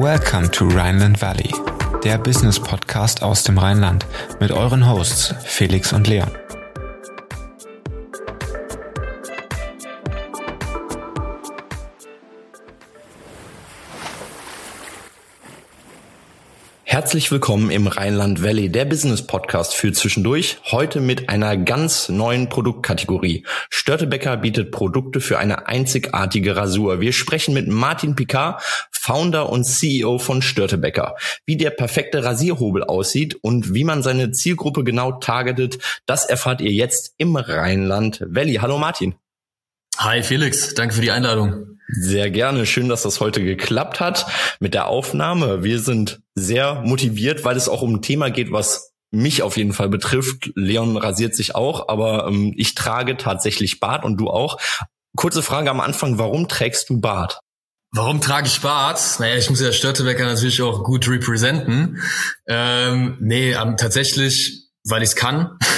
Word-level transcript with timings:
Welcome 0.00 0.50
to 0.52 0.66
Rhineland 0.66 1.20
Valley, 1.20 1.52
der 2.02 2.16
Business 2.16 2.58
Podcast 2.58 3.22
aus 3.22 3.44
dem 3.44 3.58
Rheinland 3.58 4.06
mit 4.40 4.50
euren 4.50 4.88
Hosts 4.88 5.34
Felix 5.44 5.92
und 5.92 6.06
Leon. 6.06 6.30
Herzlich 17.00 17.30
willkommen 17.30 17.70
im 17.70 17.86
Rheinland 17.86 18.42
Valley, 18.42 18.68
der 18.68 18.84
Business 18.84 19.26
Podcast 19.26 19.74
für 19.74 19.92
zwischendurch. 19.92 20.58
Heute 20.70 21.00
mit 21.00 21.28
einer 21.28 21.56
ganz 21.56 22.08
neuen 22.08 22.48
Produktkategorie. 22.48 23.46
Störtebecker 23.70 24.36
bietet 24.36 24.70
Produkte 24.70 25.20
für 25.20 25.38
eine 25.38 25.66
einzigartige 25.66 26.56
Rasur. 26.56 27.00
Wir 27.00 27.12
sprechen 27.12 27.54
mit 27.54 27.68
Martin 27.68 28.16
Picard, 28.16 28.62
Founder 29.10 29.50
und 29.50 29.64
CEO 29.64 30.20
von 30.20 30.40
Störtebecker. 30.40 31.16
Wie 31.44 31.56
der 31.56 31.70
perfekte 31.70 32.22
Rasierhobel 32.22 32.84
aussieht 32.84 33.34
und 33.42 33.74
wie 33.74 33.82
man 33.82 34.04
seine 34.04 34.30
Zielgruppe 34.30 34.84
genau 34.84 35.10
targetet, 35.10 35.78
das 36.06 36.26
erfahrt 36.26 36.60
ihr 36.60 36.70
jetzt 36.70 37.14
im 37.16 37.34
Rheinland 37.34 38.24
Valley. 38.24 38.60
Hallo 38.62 38.78
Martin. 38.78 39.16
Hi 39.96 40.22
Felix, 40.22 40.74
danke 40.74 40.94
für 40.94 41.00
die 41.00 41.10
Einladung. 41.10 41.80
Sehr 41.88 42.30
gerne. 42.30 42.66
Schön, 42.66 42.88
dass 42.88 43.02
das 43.02 43.18
heute 43.18 43.42
geklappt 43.42 43.98
hat 43.98 44.26
mit 44.60 44.74
der 44.74 44.86
Aufnahme. 44.86 45.64
Wir 45.64 45.80
sind 45.80 46.20
sehr 46.36 46.80
motiviert, 46.82 47.44
weil 47.44 47.56
es 47.56 47.68
auch 47.68 47.82
um 47.82 47.96
ein 47.96 48.02
Thema 48.02 48.30
geht, 48.30 48.52
was 48.52 48.92
mich 49.10 49.42
auf 49.42 49.56
jeden 49.56 49.72
Fall 49.72 49.88
betrifft. 49.88 50.52
Leon 50.54 50.96
rasiert 50.96 51.34
sich 51.34 51.56
auch, 51.56 51.88
aber 51.88 52.28
ähm, 52.28 52.54
ich 52.56 52.76
trage 52.76 53.16
tatsächlich 53.16 53.80
Bart 53.80 54.04
und 54.04 54.18
du 54.18 54.30
auch. 54.30 54.60
Kurze 55.16 55.42
Frage 55.42 55.68
am 55.68 55.80
Anfang, 55.80 56.18
warum 56.18 56.46
trägst 56.46 56.88
du 56.88 57.00
Bart? 57.00 57.40
Warum 57.92 58.20
trage 58.20 58.46
ich 58.46 58.60
Bart? 58.60 59.00
Naja, 59.18 59.36
ich 59.36 59.50
muss 59.50 59.60
ja 59.60 59.72
Störtebecker 59.72 60.24
natürlich 60.24 60.62
auch 60.62 60.84
gut 60.84 61.08
representen. 61.08 62.00
Ähm, 62.46 63.16
nee, 63.20 63.52
ähm, 63.52 63.76
tatsächlich, 63.76 64.68
weil 64.84 65.02
ich 65.02 65.10
es 65.10 65.16
kann. 65.16 65.58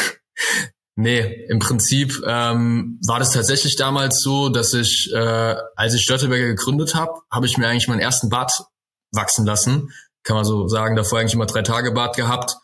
Nee, 0.94 1.46
im 1.48 1.58
Prinzip 1.58 2.22
ähm, 2.26 3.00
war 3.06 3.18
das 3.18 3.30
tatsächlich 3.30 3.76
damals 3.76 4.20
so, 4.20 4.50
dass 4.50 4.74
ich, 4.74 5.10
äh, 5.10 5.56
als 5.74 5.94
ich 5.94 6.02
Störteberger 6.02 6.48
gegründet 6.48 6.94
habe, 6.94 7.12
habe 7.30 7.46
ich 7.46 7.56
mir 7.56 7.66
eigentlich 7.66 7.88
meinen 7.88 8.00
ersten 8.00 8.28
Bart 8.28 8.52
wachsen 9.10 9.46
lassen. 9.46 9.90
Kann 10.22 10.36
man 10.36 10.44
so 10.44 10.68
sagen, 10.68 10.94
davor 10.94 11.18
eigentlich 11.18 11.32
immer 11.32 11.46
drei 11.46 11.62
Tage 11.62 11.92
Bart 11.92 12.14
gehabt. 12.16 12.56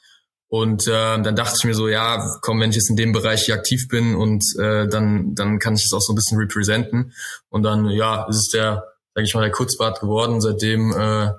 Und 0.48 0.86
äh, 0.86 1.22
dann 1.22 1.36
dachte 1.36 1.54
ich 1.56 1.64
mir 1.64 1.74
so, 1.74 1.88
ja, 1.88 2.38
komm, 2.42 2.60
wenn 2.60 2.68
ich 2.68 2.76
jetzt 2.76 2.90
in 2.90 2.96
dem 2.96 3.12
Bereich 3.12 3.46
hier 3.46 3.54
aktiv 3.54 3.88
bin 3.88 4.14
und 4.14 4.44
äh, 4.58 4.86
dann, 4.86 5.34
dann 5.34 5.58
kann 5.58 5.74
ich 5.74 5.86
es 5.86 5.92
auch 5.94 6.02
so 6.02 6.12
ein 6.12 6.16
bisschen 6.16 6.38
representen. 6.38 7.14
Und 7.48 7.62
dann, 7.62 7.88
ja, 7.88 8.26
ist 8.28 8.36
es 8.36 8.48
der, 8.50 8.84
sag 9.14 9.24
ich 9.24 9.34
mal, 9.34 9.42
der 9.42 9.50
Kurzbart 9.50 10.00
geworden. 10.00 10.40
Seitdem, 10.40 10.92
äh, 10.92 11.30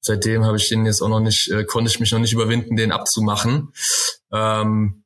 seitdem 0.00 0.44
habe 0.44 0.56
ich 0.56 0.68
den 0.68 0.86
jetzt 0.86 1.02
auch 1.02 1.08
noch 1.08 1.20
nicht, 1.20 1.50
äh, 1.50 1.64
konnte 1.64 1.90
ich 1.90 2.00
mich 2.00 2.12
noch 2.12 2.18
nicht 2.18 2.32
überwinden, 2.32 2.76
den 2.76 2.92
abzumachen. 2.92 3.72
Ähm, 4.32 5.04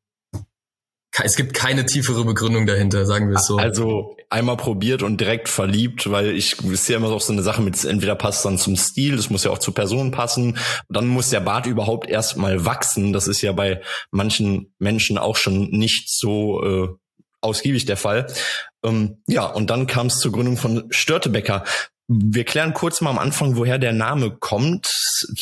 es 1.24 1.36
gibt 1.36 1.54
keine 1.54 1.84
tiefere 1.86 2.24
Begründung 2.24 2.66
dahinter, 2.66 3.04
sagen 3.06 3.28
wir 3.28 3.36
es 3.36 3.46
so. 3.46 3.56
Also 3.56 4.16
einmal 4.30 4.56
probiert 4.56 5.02
und 5.02 5.20
direkt 5.20 5.48
verliebt, 5.48 6.10
weil 6.10 6.28
ich 6.36 6.62
ist 6.64 6.88
ja 6.88 6.96
immer 6.96 7.10
auch 7.10 7.20
so 7.20 7.32
eine 7.32 7.42
Sache 7.42 7.62
mit 7.62 7.82
entweder 7.84 8.14
passt 8.14 8.44
dann 8.44 8.58
zum 8.58 8.76
Stil, 8.76 9.16
das 9.16 9.30
muss 9.30 9.44
ja 9.44 9.50
auch 9.50 9.58
zur 9.58 9.74
Person 9.74 10.10
passen, 10.10 10.58
dann 10.88 11.08
muss 11.08 11.30
der 11.30 11.40
Bart 11.40 11.66
überhaupt 11.66 12.08
erstmal 12.08 12.64
wachsen. 12.64 13.12
Das 13.12 13.26
ist 13.26 13.42
ja 13.42 13.52
bei 13.52 13.80
manchen 14.10 14.72
Menschen 14.78 15.18
auch 15.18 15.36
schon 15.36 15.70
nicht 15.70 16.08
so 16.10 16.62
äh, 16.62 16.88
ausgiebig 17.40 17.84
der 17.86 17.96
Fall. 17.96 18.26
Ähm, 18.84 19.22
ja, 19.26 19.46
und 19.46 19.70
dann 19.70 19.86
kam 19.86 20.08
es 20.08 20.18
zur 20.18 20.32
Gründung 20.32 20.56
von 20.56 20.86
Störtebecker. 20.90 21.64
Wir 22.10 22.44
klären 22.44 22.72
kurz 22.72 23.02
mal 23.02 23.10
am 23.10 23.18
Anfang, 23.18 23.56
woher 23.56 23.78
der 23.78 23.92
Name 23.92 24.34
kommt. 24.34 24.88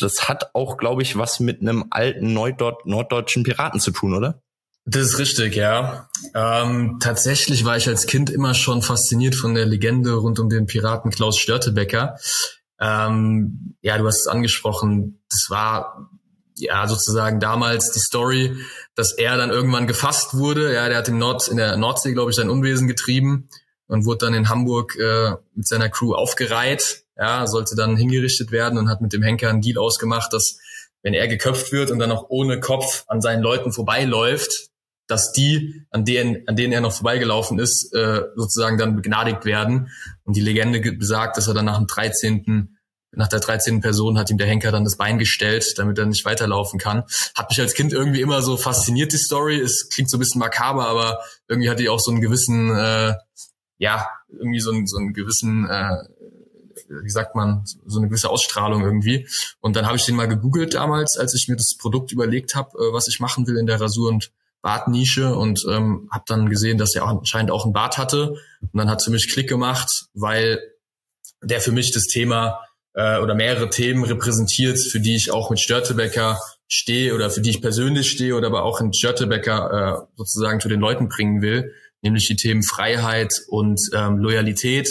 Das 0.01 0.27
hat 0.27 0.53
auch, 0.53 0.75
glaube 0.75 1.01
ich, 1.01 1.17
was 1.17 1.39
mit 1.39 1.61
einem 1.61 1.85
alten 1.91 2.33
norddeutschen 2.33 3.43
Piraten 3.43 3.79
zu 3.79 3.91
tun, 3.91 4.13
oder? 4.13 4.41
Das 4.83 5.03
ist 5.03 5.19
richtig, 5.19 5.55
ja. 5.55 6.09
Ähm, 6.33 6.97
tatsächlich 7.01 7.63
war 7.63 7.77
ich 7.77 7.87
als 7.87 8.05
Kind 8.05 8.29
immer 8.29 8.53
schon 8.53 8.81
fasziniert 8.81 9.35
von 9.35 9.53
der 9.53 9.65
Legende 9.65 10.13
rund 10.15 10.39
um 10.39 10.49
den 10.49 10.65
Piraten 10.65 11.09
Klaus 11.09 11.37
Störtebecker. 11.37 12.17
Ähm, 12.81 13.77
ja, 13.81 13.97
du 13.97 14.05
hast 14.05 14.19
es 14.19 14.27
angesprochen. 14.27 15.23
Das 15.29 15.45
war 15.49 16.09
ja 16.55 16.85
sozusagen 16.87 17.39
damals 17.39 17.91
die 17.91 17.99
Story, 17.99 18.57
dass 18.93 19.13
er 19.13 19.37
dann 19.37 19.51
irgendwann 19.51 19.87
gefasst 19.87 20.33
wurde. 20.33 20.73
Ja, 20.73 20.89
der 20.89 20.97
hat 20.97 21.07
im 21.07 21.17
Nord 21.17 21.47
in 21.47 21.57
der 21.57 21.77
Nordsee, 21.77 22.11
glaube 22.11 22.31
ich, 22.31 22.35
sein 22.35 22.49
Unwesen 22.49 22.89
getrieben 22.89 23.47
und 23.87 24.05
wurde 24.05 24.25
dann 24.25 24.33
in 24.33 24.49
Hamburg 24.49 24.95
äh, 24.97 25.31
mit 25.55 25.67
seiner 25.67 25.89
Crew 25.89 26.13
aufgereiht. 26.13 27.03
Ja, 27.17 27.47
sollte 27.47 27.75
dann 27.75 27.97
hingerichtet 27.97 28.51
werden 28.51 28.77
und 28.77 28.89
hat 28.89 29.01
mit 29.01 29.11
dem 29.11 29.23
Henker 29.23 29.49
einen 29.49 29.61
Deal 29.61 29.79
ausgemacht, 29.79 30.31
dass 30.33 30.59
wenn 31.01 31.13
er 31.13 31.27
geköpft 31.27 31.71
wird 31.71 31.89
und 31.89 31.99
dann 31.99 32.11
auch 32.11 32.25
ohne 32.29 32.59
Kopf 32.59 33.05
an 33.07 33.21
seinen 33.21 33.41
Leuten 33.41 33.71
vorbeiläuft, 33.71 34.69
dass 35.07 35.31
die, 35.31 35.85
an 35.89 36.05
denen, 36.05 36.47
an 36.47 36.55
denen 36.55 36.73
er 36.73 36.81
noch 36.81 36.91
vorbeigelaufen 36.91 37.59
ist, 37.59 37.93
äh, 37.93 38.23
sozusagen 38.35 38.77
dann 38.77 38.95
begnadigt 38.95 39.45
werden. 39.45 39.89
Und 40.25 40.35
die 40.35 40.41
Legende 40.41 40.79
besagt, 40.91 41.37
dass 41.37 41.47
er 41.47 41.53
dann 41.53 41.65
nach 41.65 41.77
dem 41.77 41.87
13., 41.87 42.77
nach 43.15 43.29
der 43.29 43.39
13. 43.39 43.79
Person 43.79 44.19
hat 44.19 44.29
ihm 44.29 44.37
der 44.37 44.47
Henker 44.47 44.71
dann 44.71 44.83
das 44.83 44.97
Bein 44.97 45.17
gestellt, 45.17 45.73
damit 45.77 45.97
er 45.97 46.05
nicht 46.05 46.25
weiterlaufen 46.25 46.77
kann. 46.77 47.03
Hat 47.35 47.49
mich 47.49 47.59
als 47.59 47.73
Kind 47.73 47.93
irgendwie 47.93 48.21
immer 48.21 48.41
so 48.41 48.57
fasziniert, 48.57 49.13
die 49.13 49.17
Story. 49.17 49.59
Es 49.59 49.87
klingt 49.89 50.09
so 50.09 50.17
ein 50.17 50.19
bisschen 50.19 50.39
makaber, 50.39 50.87
aber 50.87 51.19
irgendwie 51.47 51.69
hatte 51.69 51.81
ich 51.81 51.89
auch 51.89 52.01
so 52.01 52.11
einen 52.11 52.21
gewissen, 52.21 52.69
äh, 52.75 53.13
ja, 53.77 54.07
irgendwie 54.29 54.59
so 54.59 54.71
einen, 54.71 54.87
so 54.87 54.97
einen 54.97 55.13
gewissen, 55.13 55.67
äh, 55.69 55.97
wie 56.89 57.09
sagt 57.09 57.35
man, 57.35 57.63
so 57.85 57.99
eine 57.99 58.07
gewisse 58.07 58.29
Ausstrahlung 58.29 58.83
irgendwie. 58.83 59.27
Und 59.59 59.75
dann 59.75 59.85
habe 59.85 59.97
ich 59.97 60.05
den 60.05 60.15
mal 60.15 60.27
gegoogelt 60.27 60.73
damals, 60.73 61.17
als 61.17 61.33
ich 61.33 61.47
mir 61.47 61.55
das 61.55 61.75
Produkt 61.77 62.11
überlegt 62.11 62.55
habe, 62.55 62.77
äh, 62.77 62.93
was 62.93 63.07
ich 63.07 63.19
machen 63.19 63.47
will 63.47 63.57
in 63.57 63.65
der 63.65 63.79
Rasur 63.79 64.09
und 64.09 64.31
Bartnische 64.61 65.35
und 65.35 65.65
ähm, 65.69 66.09
habe 66.11 66.23
dann 66.27 66.49
gesehen, 66.49 66.77
dass 66.77 66.95
er 66.95 67.05
auch, 67.05 67.19
anscheinend 67.19 67.51
auch 67.51 67.63
einen 67.63 67.73
Bart 67.73 67.97
hatte. 67.97 68.31
Und 68.61 68.71
dann 68.73 68.89
hat 68.89 69.03
für 69.03 69.11
mich 69.11 69.31
Klick 69.31 69.47
gemacht, 69.47 70.07
weil 70.13 70.59
der 71.41 71.61
für 71.61 71.71
mich 71.71 71.91
das 71.91 72.07
Thema 72.07 72.59
äh, 72.93 73.19
oder 73.19 73.35
mehrere 73.35 73.69
Themen 73.69 74.03
repräsentiert, 74.03 74.79
für 74.79 74.99
die 74.99 75.15
ich 75.15 75.31
auch 75.31 75.51
mit 75.51 75.59
Störtebecker 75.59 76.39
stehe 76.67 77.15
oder 77.15 77.29
für 77.29 77.41
die 77.41 77.51
ich 77.51 77.61
persönlich 77.61 78.09
stehe 78.09 78.35
oder 78.35 78.47
aber 78.47 78.63
auch 78.63 78.81
in 78.81 78.91
Störtebecker 78.91 80.01
äh, 80.03 80.07
sozusagen 80.17 80.59
zu 80.59 80.67
den 80.67 80.81
Leuten 80.81 81.07
bringen 81.07 81.41
will, 81.41 81.73
nämlich 82.01 82.27
die 82.27 82.35
Themen 82.35 82.63
Freiheit 82.63 83.33
und 83.49 83.79
ähm, 83.93 84.17
Loyalität. 84.17 84.89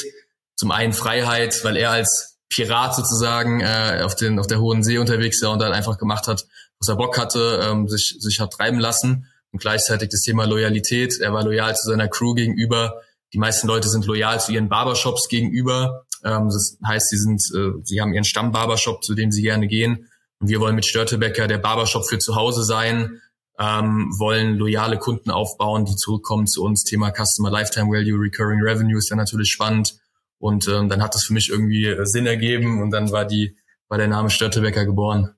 Zum 0.57 0.71
einen 0.71 0.93
Freiheit, 0.93 1.63
weil 1.65 1.77
er 1.77 1.91
als 1.91 2.39
Pirat 2.49 2.95
sozusagen 2.95 3.61
äh, 3.61 4.01
auf, 4.03 4.15
den, 4.15 4.39
auf 4.39 4.47
der 4.47 4.61
Hohen 4.61 4.83
See 4.83 4.99
unterwegs 4.99 5.43
war 5.43 5.53
und 5.53 5.61
dann 5.61 5.73
einfach 5.73 5.99
gemacht 5.99 6.29
hat, 6.29 6.47
was 6.79 6.89
er 6.89 6.97
Bock 6.97 7.19
hatte, 7.19 7.61
ähm, 7.65 7.89
sich, 7.89 8.17
sich 8.19 8.41
hat 8.41 8.53
treiben 8.53 8.79
lassen 8.79 9.27
und 9.53 9.61
gleichzeitig 9.61 10.11
das 10.11 10.21
Thema 10.21 10.45
Loyalität. 10.45 11.19
Er 11.21 11.33
war 11.33 11.45
loyal 11.45 11.75
zu 11.75 11.89
seiner 11.89 12.09
Crew 12.09 12.35
gegenüber. 12.35 13.03
Die 13.33 13.39
meisten 13.39 13.67
Leute 13.67 13.89
sind 13.89 14.07
loyal 14.07 14.41
zu 14.41 14.53
ihren 14.53 14.69
Barbershops 14.69 15.29
gegenüber. 15.29 16.07
Ähm, 16.25 16.49
das 16.49 16.79
heißt, 16.87 17.09
sie 17.09 17.19
sind, 17.19 17.43
äh, 17.55 17.81
sie 17.83 18.01
haben 18.01 18.13
ihren 18.13 18.25
Stammbarbershop, 18.25 19.03
zu 19.03 19.15
dem 19.15 19.33
sie 19.33 19.43
gerne 19.43 19.67
gehen. 19.67 20.09
Und 20.39 20.49
wir 20.49 20.61
wollen 20.61 20.75
mit 20.75 20.87
Störtebecker 20.87 21.47
der 21.47 21.59
Barbershop 21.59 22.09
für 22.09 22.19
zu 22.19 22.37
Hause 22.37 22.63
sein, 22.63 23.21
ähm, 23.59 24.13
wollen 24.19 24.57
loyale 24.57 24.99
Kunden 24.99 25.31
aufbauen, 25.31 25.85
die 25.85 25.97
zurückkommen 25.97 26.47
zu 26.47 26.63
uns. 26.63 26.85
Thema 26.85 27.13
Customer 27.13 27.51
Lifetime 27.51 27.91
Value, 27.91 28.21
Recurring 28.21 28.61
Revenue 28.63 28.99
ist 28.99 29.09
ja 29.09 29.17
natürlich 29.17 29.51
spannend. 29.51 29.99
Und 30.39 30.69
ähm, 30.69 30.89
dann 30.89 31.03
hat 31.03 31.15
das 31.15 31.25
für 31.25 31.33
mich 31.33 31.49
irgendwie 31.49 31.87
äh, 31.87 32.05
Sinn 32.05 32.27
ergeben 32.27 32.83
und 32.83 32.91
dann 32.91 33.11
war 33.11 33.25
die, 33.25 33.57
war 33.89 33.99
der 33.99 34.09
Name 34.09 34.29
Störtebecker 34.29 34.85
geboren. 34.85 35.35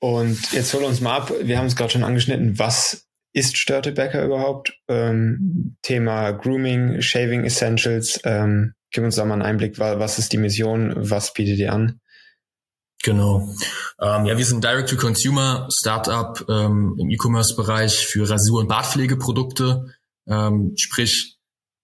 Und 0.00 0.52
jetzt 0.52 0.74
hol 0.74 0.82
uns 0.84 1.00
mal 1.00 1.16
ab, 1.16 1.32
wir 1.40 1.56
haben 1.56 1.66
es 1.66 1.76
gerade 1.76 1.90
schon 1.90 2.04
angeschnitten, 2.04 2.58
was 2.58 3.06
ist 3.32 3.56
Störtebecker 3.56 4.24
überhaupt? 4.24 4.78
Ähm, 4.88 5.76
Thema 5.82 6.32
Grooming, 6.32 7.00
Shaving 7.00 7.44
Essentials. 7.44 8.20
Ähm, 8.24 8.74
gib 8.90 9.04
uns 9.04 9.16
da 9.16 9.24
mal 9.24 9.34
einen 9.34 9.42
Einblick, 9.42 9.78
was 9.78 10.18
ist 10.18 10.32
die 10.32 10.38
Mission, 10.38 10.92
was 10.96 11.32
bietet 11.32 11.58
ihr 11.58 11.72
an? 11.72 12.00
Genau. 13.04 13.46
Ähm, 14.00 14.24
ja, 14.24 14.38
wir 14.38 14.46
sind 14.46 14.64
Direct-to-Consumer 14.64 15.68
Startup 15.70 16.42
ähm, 16.48 16.96
im 16.98 17.10
E-Commerce-Bereich 17.10 18.06
für 18.06 18.28
Rasur- 18.28 18.60
und 18.60 18.68
Bartpflegeprodukte. 18.68 19.94
Ähm, 20.26 20.72
sprich, 20.76 21.36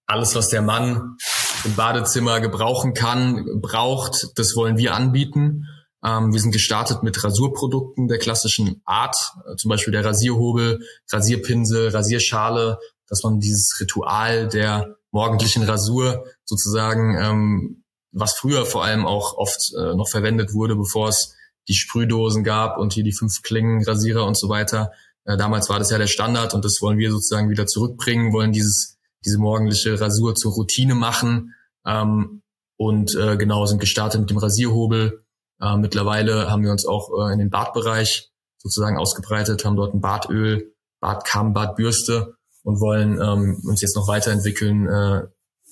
alles, 0.07 0.35
was 0.35 0.49
der 0.49 0.63
Mann 0.63 1.19
im 1.65 1.75
Badezimmer 1.75 2.41
gebrauchen 2.41 2.95
kann, 2.95 3.61
braucht, 3.61 4.29
das 4.37 4.57
wollen 4.57 4.79
wir 4.79 4.95
anbieten. 4.95 5.67
Ähm, 6.03 6.33
wir 6.33 6.41
sind 6.41 6.53
gestartet 6.53 7.03
mit 7.03 7.23
Rasurprodukten 7.23 8.09
der 8.09 8.19
klassischen 8.19 8.81
Art, 8.87 9.15
äh, 9.47 9.57
zum 9.57 9.69
Beispiel 9.69 9.93
der 9.93 10.07
Rasierhobel, 10.07 10.81
Rasierpinsel, 11.13 11.91
Rasierschale, 11.91 12.79
dass 13.09 13.23
man 13.25 13.41
dieses 13.41 13.79
Ritual 13.79 14.49
der 14.49 14.97
morgendlichen 15.11 15.65
Rasur 15.65 16.25
sozusagen, 16.45 17.19
ähm, 17.21 17.80
was 18.13 18.35
früher 18.35 18.67
vor 18.67 18.85
allem 18.85 19.07
auch 19.07 19.37
oft 19.37 19.73
äh, 19.77 19.95
noch 19.95 20.09
verwendet 20.09 20.53
wurde, 20.53 20.77
bevor 20.77 21.09
es 21.09 21.35
die 21.69 21.75
Sprühdosen 21.75 22.43
gab 22.45 22.79
und 22.79 22.93
hier 22.93 23.05
die 23.05 23.13
fünf 23.13 23.43
Klingen, 23.43 23.85
Rasierer 23.85 24.27
und 24.27 24.37
so 24.37 24.49
weiter. 24.49 24.93
Äh, 25.25 25.37
damals 25.37 25.69
war 25.69 25.79
das 25.79 25.91
ja 25.91 25.99
der 25.99 26.07
Standard 26.07 26.55
und 26.55 26.65
das 26.65 26.79
wollen 26.81 26.99
wir 26.99 27.11
sozusagen 27.11 27.51
wieder 27.51 27.67
zurückbringen, 27.67 28.33
wollen 28.33 28.53
dieses, 28.53 28.99
diese 29.25 29.39
morgendliche 29.39 30.01
Rasur 30.01 30.35
zur 30.35 30.53
Routine 30.53 30.95
machen. 30.95 31.55
Ähm, 31.87 32.43
und 32.77 33.15
äh, 33.15 33.37
genau 33.37 33.67
sind 33.67 33.81
gestartet 33.81 34.21
mit 34.21 34.31
dem 34.31 34.39
Rasierhobel. 34.39 35.23
Äh, 35.61 35.77
mittlerweile 35.77 36.51
haben 36.51 36.63
wir 36.63 36.71
uns 36.71 36.87
auch 36.87 37.11
äh, 37.11 37.33
in 37.33 37.39
den 37.39 37.51
Bartbereich 37.51 38.31
sozusagen 38.57 38.99
ausgebreitet, 38.99 39.65
haben 39.65 39.77
dort 39.77 39.95
ein 39.95 40.01
Bartöl, 40.01 40.73
Bartkamm, 41.01 41.53
Bartbürste 41.53 42.35
und 42.63 42.81
wollen 42.81 43.21
ähm, 43.21 43.63
uns 43.67 43.81
jetzt 43.81 43.97
noch 43.97 44.09
weiterentwickeln 44.09 44.87
äh, 44.87 45.23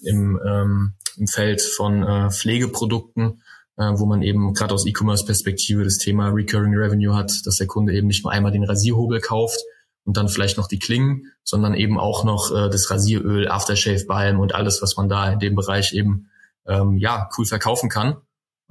im, 0.02 0.40
ähm, 0.46 0.94
im 1.18 1.26
Feld 1.26 1.62
von 1.62 2.02
äh, 2.02 2.30
Pflegeprodukten, 2.30 3.42
äh, 3.76 3.92
wo 3.94 4.06
man 4.06 4.22
eben 4.22 4.54
gerade 4.54 4.74
aus 4.74 4.86
E-Commerce-Perspektive 4.86 5.84
das 5.84 5.98
Thema 5.98 6.28
Recurring 6.28 6.74
Revenue 6.74 7.14
hat, 7.14 7.32
dass 7.44 7.56
der 7.56 7.66
Kunde 7.66 7.92
eben 7.94 8.06
nicht 8.06 8.24
nur 8.24 8.32
einmal 8.32 8.52
den 8.52 8.64
Rasierhobel 8.64 9.20
kauft 9.20 9.60
und 10.04 10.16
dann 10.16 10.28
vielleicht 10.28 10.56
noch 10.56 10.68
die 10.68 10.78
Klingen, 10.78 11.32
sondern 11.44 11.74
eben 11.74 11.98
auch 11.98 12.24
noch 12.24 12.50
äh, 12.50 12.70
das 12.70 12.90
Rasieröl, 12.90 13.48
Aftershave 13.48 14.04
Balm 14.06 14.40
und 14.40 14.54
alles, 14.54 14.80
was 14.82 14.96
man 14.96 15.08
da 15.08 15.30
in 15.30 15.38
dem 15.38 15.54
Bereich 15.54 15.92
eben 15.92 16.30
ähm, 16.66 16.96
ja 16.96 17.28
cool 17.36 17.46
verkaufen 17.46 17.88
kann. 17.88 18.16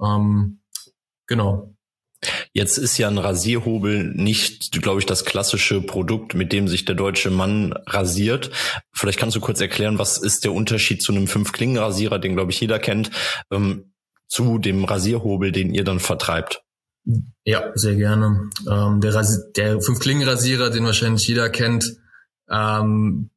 Ähm, 0.02 0.60
genau. 1.26 1.74
Jetzt 2.58 2.76
ist 2.76 2.98
ja 2.98 3.06
ein 3.06 3.18
Rasierhobel 3.18 4.02
nicht, 4.02 4.72
glaube 4.82 4.98
ich, 4.98 5.06
das 5.06 5.24
klassische 5.24 5.80
Produkt, 5.80 6.34
mit 6.34 6.52
dem 6.52 6.66
sich 6.66 6.84
der 6.84 6.96
deutsche 6.96 7.30
Mann 7.30 7.72
rasiert. 7.86 8.50
Vielleicht 8.92 9.16
kannst 9.16 9.36
du 9.36 9.40
kurz 9.40 9.60
erklären, 9.60 10.00
was 10.00 10.18
ist 10.18 10.42
der 10.42 10.52
Unterschied 10.52 11.00
zu 11.00 11.12
einem 11.12 11.28
Fünf-Klingen-Rasierer, 11.28 12.18
den, 12.18 12.34
glaube 12.34 12.50
ich, 12.50 12.60
jeder 12.60 12.80
kennt, 12.80 13.12
ähm, 13.52 13.92
zu 14.26 14.58
dem 14.58 14.84
Rasierhobel, 14.84 15.52
den 15.52 15.72
ihr 15.72 15.84
dann 15.84 16.00
vertreibt? 16.00 16.64
Ja, 17.44 17.70
sehr 17.76 17.94
gerne. 17.94 18.50
Ähm, 18.68 19.00
der, 19.02 19.14
Rasi 19.14 19.38
der 19.54 19.80
Fünf-Klingen-Rasierer, 19.80 20.70
den 20.70 20.84
wahrscheinlich 20.84 21.28
jeder 21.28 21.50
kennt, 21.50 21.84
ähm, 22.50 23.30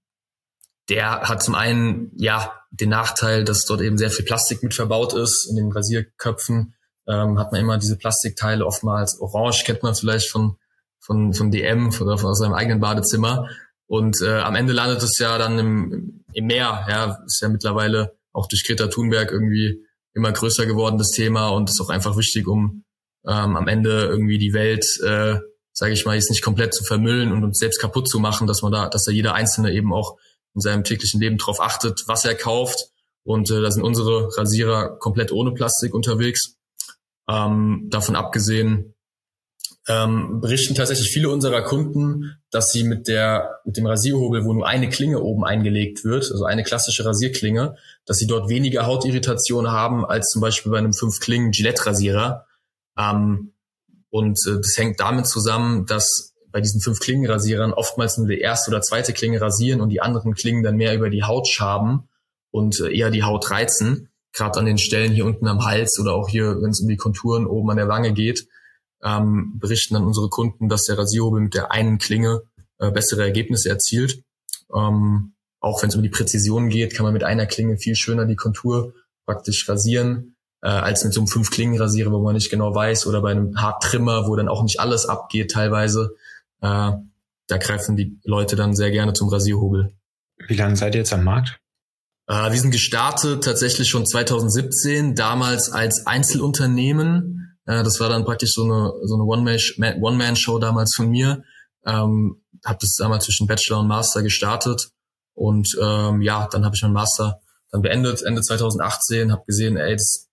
der 0.90 1.30
hat 1.30 1.44
zum 1.44 1.54
einen 1.54 2.12
ja 2.16 2.54
den 2.72 2.90
Nachteil, 2.90 3.44
dass 3.44 3.66
dort 3.66 3.82
eben 3.82 4.00
sehr 4.00 4.10
viel 4.10 4.26
Plastik 4.26 4.64
mit 4.64 4.74
verbaut 4.74 5.14
ist 5.14 5.48
in 5.48 5.58
den 5.58 5.72
Rasierköpfen 5.72 6.74
ähm, 7.08 7.40
hat 7.40 7.52
man 7.52 7.62
immer 7.62 7.78
diese 7.78 7.98
Plastikteile, 7.98 8.66
oftmals 8.66 9.20
orange, 9.20 9.64
kennt 9.66 9.84
man 9.84 9.96
vielleicht 9.96 10.30
von, 10.30 10.58
von, 11.00 11.34
von 11.34 11.52
DM 11.52 11.90
oder 12.00 12.18
von, 12.18 12.36
seinem 12.36 12.54
eigenen 12.54 12.80
Badezimmer. 12.80 13.50
Und 13.88 14.22
äh, 14.22 14.40
am 14.40 14.56
Ende 14.56 14.74
landet 14.74 15.04
es 15.04 15.18
ja 15.20 15.38
dann 15.38 15.60
im, 15.60 16.24
im 16.34 16.46
Meer. 16.46 16.86
Ja, 16.90 17.18
ist 17.26 17.42
ja 17.42 17.50
mittlerweile 17.50 18.16
auch 18.32 18.48
durch 18.48 18.66
Greta 18.66 18.88
Thunberg 18.88 19.32
irgendwie 19.32 19.86
immer 20.14 20.32
größer 20.32 20.66
geworden, 20.66 20.98
das 20.98 21.12
Thema. 21.12 21.50
Und 21.50 21.70
ist 21.70 21.82
auch 21.82 21.90
einfach 21.90 22.18
wichtig, 22.18 22.48
um 22.48 22.84
ähm, 23.28 23.56
am 23.56 23.68
Ende 23.68 24.06
irgendwie 24.06 24.38
die 24.38 24.54
Welt, 24.54 24.86
äh, 25.04 25.40
sage 25.74 25.94
ich 25.94 26.06
mal, 26.06 26.16
jetzt 26.16 26.30
nicht 26.30 26.44
komplett 26.44 26.74
zu 26.74 26.84
vermüllen 26.84 27.32
und 27.32 27.44
uns 27.44 27.60
selbst 27.60 27.82
kaputt 27.82 28.08
zu 28.08 28.20
machen, 28.20 28.48
dass 28.48 28.62
man 28.62 28.72
da, 28.72 28.88
dass 28.88 29.04
da 29.04 29.12
jeder 29.12 29.34
Einzelne 29.34 29.74
eben 29.74 29.94
auch 29.94 30.18
in 30.54 30.62
seinem 30.62 30.84
täglichen 30.84 31.20
Leben 31.20 31.38
drauf 31.38 31.62
achtet, 31.62 32.04
was 32.08 32.26
er 32.26 32.36
kauft. 32.36 32.92
Und 33.24 33.50
äh, 33.52 33.62
da 33.62 33.72
sind 33.72 33.84
unsere 33.84 34.36
Rasierer 34.38 34.98
komplett 35.00 35.32
ohne 35.32 35.52
Plastik 35.52 35.94
unterwegs. 35.94 36.56
Ähm, 37.30 37.88
davon 37.90 38.16
abgesehen 38.16 38.96
ähm, 39.88 40.42
berichten 40.42 40.76
tatsächlich 40.76 41.10
viele 41.10 41.30
unserer 41.30 41.64
Kunden, 41.64 42.36
dass 42.52 42.72
sie 42.72 42.84
mit 42.84 43.08
der 43.08 43.62
mit 43.66 43.78
dem 43.78 43.88
Rasierhobel, 43.88 44.46
wo 44.46 44.54
nur 44.54 44.68
eine 44.68 44.90
Klinge 44.90 45.20
oben 45.22 45.44
eingelegt 45.44 46.04
wird, 46.04 46.30
also 46.32 46.46
eine 46.46 46.64
klassische 46.64 47.04
Rasierklinge, 47.04 47.76
dass 48.06 48.18
sie 48.18 48.28
dort 48.28 48.48
weniger 48.48 48.86
Hautirritation 48.86 49.72
haben 49.72 50.06
als 50.06 50.30
zum 50.30 50.42
Beispiel 50.42 50.72
bei 50.72 50.78
einem 50.78 50.94
fünf 50.94 51.20
Klingen 51.20 51.52
Gillette 51.52 51.86
Rasierer. 51.86 52.46
Ähm, 52.98 53.54
und 54.12 54.40
äh, 54.48 54.58
das 54.58 54.78
hängt 54.78 55.00
damit 55.00 55.26
zusammen, 55.26 55.88
dass 55.88 56.36
bei 56.52 56.62
diesen 56.62 56.82
fünf 56.82 57.00
Klingenrasierern 57.00 57.74
oftmals 57.74 58.18
nur 58.18 58.28
die 58.28 58.40
erste 58.40 58.70
oder 58.70 58.82
zweite 58.82 59.14
Klinge 59.14 59.42
rasieren 59.42 59.82
und 59.82 59.90
die 59.90 60.02
anderen 60.02 60.36
Klingen 60.36 60.64
dann 60.64 60.76
mehr 60.76 60.94
über 60.94 61.10
die 61.10 61.24
Haut 61.24 61.48
schaben 61.48 62.10
und 62.52 62.80
äh, 62.82 62.96
eher 62.96 63.10
die 63.10 63.24
Haut 63.24 63.50
reizen 63.50 64.10
gerade 64.34 64.60
an 64.60 64.66
den 64.66 64.78
Stellen 64.78 65.12
hier 65.12 65.26
unten 65.26 65.48
am 65.48 65.66
Hals 65.66 66.00
oder 66.00 66.14
auch 66.14 66.30
hier, 66.30 66.62
wenn 66.62 66.72
es 66.72 66.82
um 66.82 66.88
die 66.88 66.98
Konturen 66.98 67.46
oben 67.46 67.70
an 67.72 67.78
der 67.78 67.88
Wange 67.88 68.14
geht, 68.14 68.48
ähm, 69.04 69.58
berichten 69.60 69.94
dann 69.94 70.06
unsere 70.06 70.30
Kunden, 70.30 70.70
dass 70.70 70.84
der 70.84 70.98
Rasierhobel 70.98 71.42
mit 71.42 71.54
der 71.54 71.72
einen 71.72 71.98
Klinge 71.98 72.44
äh, 72.80 72.92
bessere 72.92 73.24
Ergebnisse 73.24 73.70
erzielt. 73.70 74.24
Ähm, 74.74 75.34
auch 75.60 75.82
wenn 75.82 75.90
es 75.90 75.96
um 75.96 76.04
die 76.04 76.10
Präzision 76.10 76.70
geht, 76.70 76.96
kann 76.96 77.04
man 77.04 77.14
mit 77.14 77.24
einer 77.24 77.46
Klinge 77.46 77.78
viel 77.78 77.96
schöner 77.96 78.26
die 78.26 78.36
Kontur 78.36 78.94
praktisch 79.26 79.68
rasieren, 79.70 80.36
äh, 80.62 80.68
als 80.68 81.04
mit 81.04 81.14
so 81.14 81.22
einem 81.22 81.28
fünf 81.28 81.52
Klingen 81.52 81.80
Rasierer, 81.80 82.12
wo 82.12 82.20
man 82.20 82.36
nicht 82.36 82.50
genau 82.50 82.74
weiß, 82.74 83.08
oder 83.08 83.22
bei 83.22 83.32
einem 83.32 83.60
Haartrimmer, 83.62 84.28
wo 84.28 84.36
dann 84.36 84.48
auch 84.48 84.64
nicht 84.64 84.80
alles 84.80 85.06
abgeht 85.06 85.52
teilweise. 85.52 86.16
Äh, 86.62 86.92
da 87.48 87.58
greifen 87.58 87.98
die 87.98 88.18
Leute 88.24 88.56
dann 88.56 88.76
sehr 88.76 88.92
gerne 88.92 89.14
zum 89.14 89.30
Rasierhobel. 89.30 89.94
Wie 90.48 90.56
lange 90.56 90.76
seid 90.76 90.96
ihr 90.96 91.00
jetzt 91.02 91.14
am 91.14 91.24
Markt? 91.24 91.60
Äh, 92.28 92.52
wir 92.52 92.60
sind 92.60 92.72
gestartet 92.72 93.44
tatsächlich 93.44 93.90
schon 93.90 94.06
2017, 94.06 95.16
damals 95.16 95.72
als 95.72 96.06
Einzelunternehmen. 96.08 97.58
Äh, 97.66 97.84
das 97.84 98.00
war 98.00 98.10
dann 98.10 98.26
praktisch 98.26 98.52
so 98.54 98.64
eine, 98.64 98.92
so 99.04 99.16
eine 99.16 99.24
One-Man-Show 99.24 100.60
damals 100.60 100.94
von 100.96 101.10
mir. 101.10 101.44
Ähm, 101.86 102.42
habe 102.66 102.78
das 102.82 102.96
damals 102.96 103.26
zwischen 103.26 103.48
Bachelor 103.48 103.80
und 103.80 103.88
Master 103.88 104.22
gestartet. 104.24 104.92
Und 105.34 105.76
ähm, 105.82 106.22
ja, 106.22 106.48
dann 106.52 106.66
habe 106.66 106.76
ich 106.76 106.82
meinen 106.82 106.94
Master 106.94 107.40
dann 107.72 107.82
beendet, 107.82 108.22
Ende 108.22 108.42
2018, 108.42 109.32
habe 109.32 109.44
gesehen, 109.48 109.78
ey, 109.78 109.96
das 109.96 110.28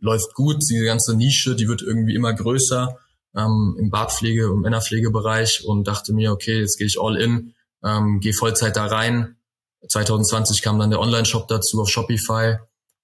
läuft 0.00 0.34
gut, 0.34 0.56
diese 0.68 0.84
ganze 0.84 1.16
Nische, 1.16 1.54
die 1.54 1.68
wird 1.68 1.80
irgendwie 1.80 2.14
immer 2.14 2.34
größer 2.34 2.98
ähm, 3.36 3.76
im 3.78 3.90
Bartpflege- 3.90 4.50
und 4.50 4.60
Männerpflegebereich 4.60 5.64
und 5.64 5.86
dachte 5.86 6.12
mir, 6.12 6.32
okay, 6.32 6.60
jetzt 6.60 6.76
gehe 6.76 6.86
ich 6.86 7.00
all 7.00 7.16
in, 7.16 7.54
ähm, 7.84 8.20
gehe 8.20 8.34
Vollzeit 8.34 8.76
da 8.76 8.86
rein, 8.86 9.36
2020 9.88 10.62
kam 10.62 10.78
dann 10.78 10.90
der 10.90 11.00
Online-Shop 11.00 11.48
dazu 11.48 11.80
auf 11.80 11.88
Shopify. 11.88 12.56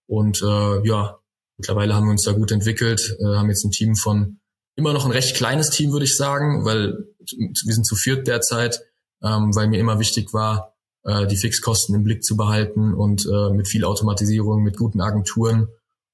Und 0.07 0.41
äh, 0.43 0.87
ja, 0.87 1.19
mittlerweile 1.57 1.95
haben 1.95 2.07
wir 2.07 2.13
uns 2.13 2.25
da 2.25 2.33
gut 2.33 2.51
entwickelt, 2.51 3.17
äh, 3.21 3.25
haben 3.25 3.51
jetzt 3.51 3.65
ein 3.65 3.71
Team 3.71 3.97
von 3.97 4.41
immer 4.77 4.93
noch 4.93 5.05
ein 5.05 5.11
recht 5.11 5.37
kleines 5.37 5.71
Team, 5.71 5.93
würde 5.93 6.05
ich 6.05 6.17
sagen, 6.17 6.65
weil 6.65 6.97
wir 7.19 7.75
sind 7.75 7.85
zu 7.85 7.97
viert 7.97 8.27
derzeit, 8.27 8.81
ähm, 9.23 9.55
weil 9.55 9.67
mir 9.67 9.81
immer 9.81 9.99
wichtig 9.99 10.33
war, 10.33 10.77
äh, 11.03 11.27
die 11.27 11.37
Fixkosten 11.37 11.95
im 11.97 12.05
Blick 12.05 12.23
zu 12.23 12.37
behalten 12.37 12.95
und 12.95 13.27
äh, 13.27 13.51
mit 13.51 13.69
viel 13.69 13.85
Automatisierung, 13.85 14.63
mit 14.63 14.77
guten 14.77 15.01
Agenturen 15.01 15.69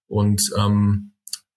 und 0.09 0.41
ähm, 0.57 1.13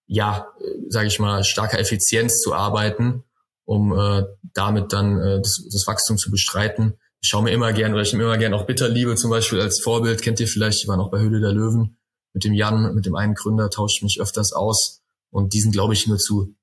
ja, 0.06 0.48
sage 0.89 1.07
ich 1.07 1.19
mal, 1.19 1.44
starker 1.44 1.80
Effizienz 1.80 2.39
zu 2.39 2.53
arbeiten, 2.53 3.24
um 3.65 3.98
äh, 3.98 4.24
damit 4.53 4.94
dann 4.94 5.19
äh, 5.19 5.42
das, 5.42 5.65
das 5.71 5.88
Wachstum 5.88 6.18
zu 6.18 6.30
bestreiten 6.30 6.98
ich 7.27 7.31
schaue 7.31 7.43
mir 7.43 7.51
immer 7.51 7.74
gern 7.74 7.91
oder 7.91 8.03
ich 8.03 8.13
nehme 8.13 8.24
immer 8.24 8.38
gern 8.38 8.53
auch 8.53 8.65
Bitterliebe 8.65 9.17
zum 9.17 9.31
Beispiel 9.31 9.60
als 9.60 9.81
Vorbild. 9.81 10.22
Kennt 10.22 10.39
ihr 10.39 10.48
vielleicht, 10.48 10.81
die 10.81 10.88
waren 10.88 11.01
auch 11.01 11.12
bei 11.12 11.19
Höhle 11.19 11.41
der 11.41 11.51
Löwen. 11.51 11.98
Mit 12.31 12.46
dem 12.46 12.53
Jan, 12.53 12.96
mit 12.96 13.05
dem 13.05 13.15
einen 13.15 13.34
Gründer 13.34 13.69
tausche 13.69 13.98
ich 13.98 14.01
mich 14.01 14.22
öfters 14.22 14.53
aus. 14.53 15.01
Und 15.29 15.53
die 15.53 15.60
sind, 15.60 15.74
glaube 15.74 15.91
ich, 15.91 16.07
nur 16.07 16.19
zu, 16.19 16.55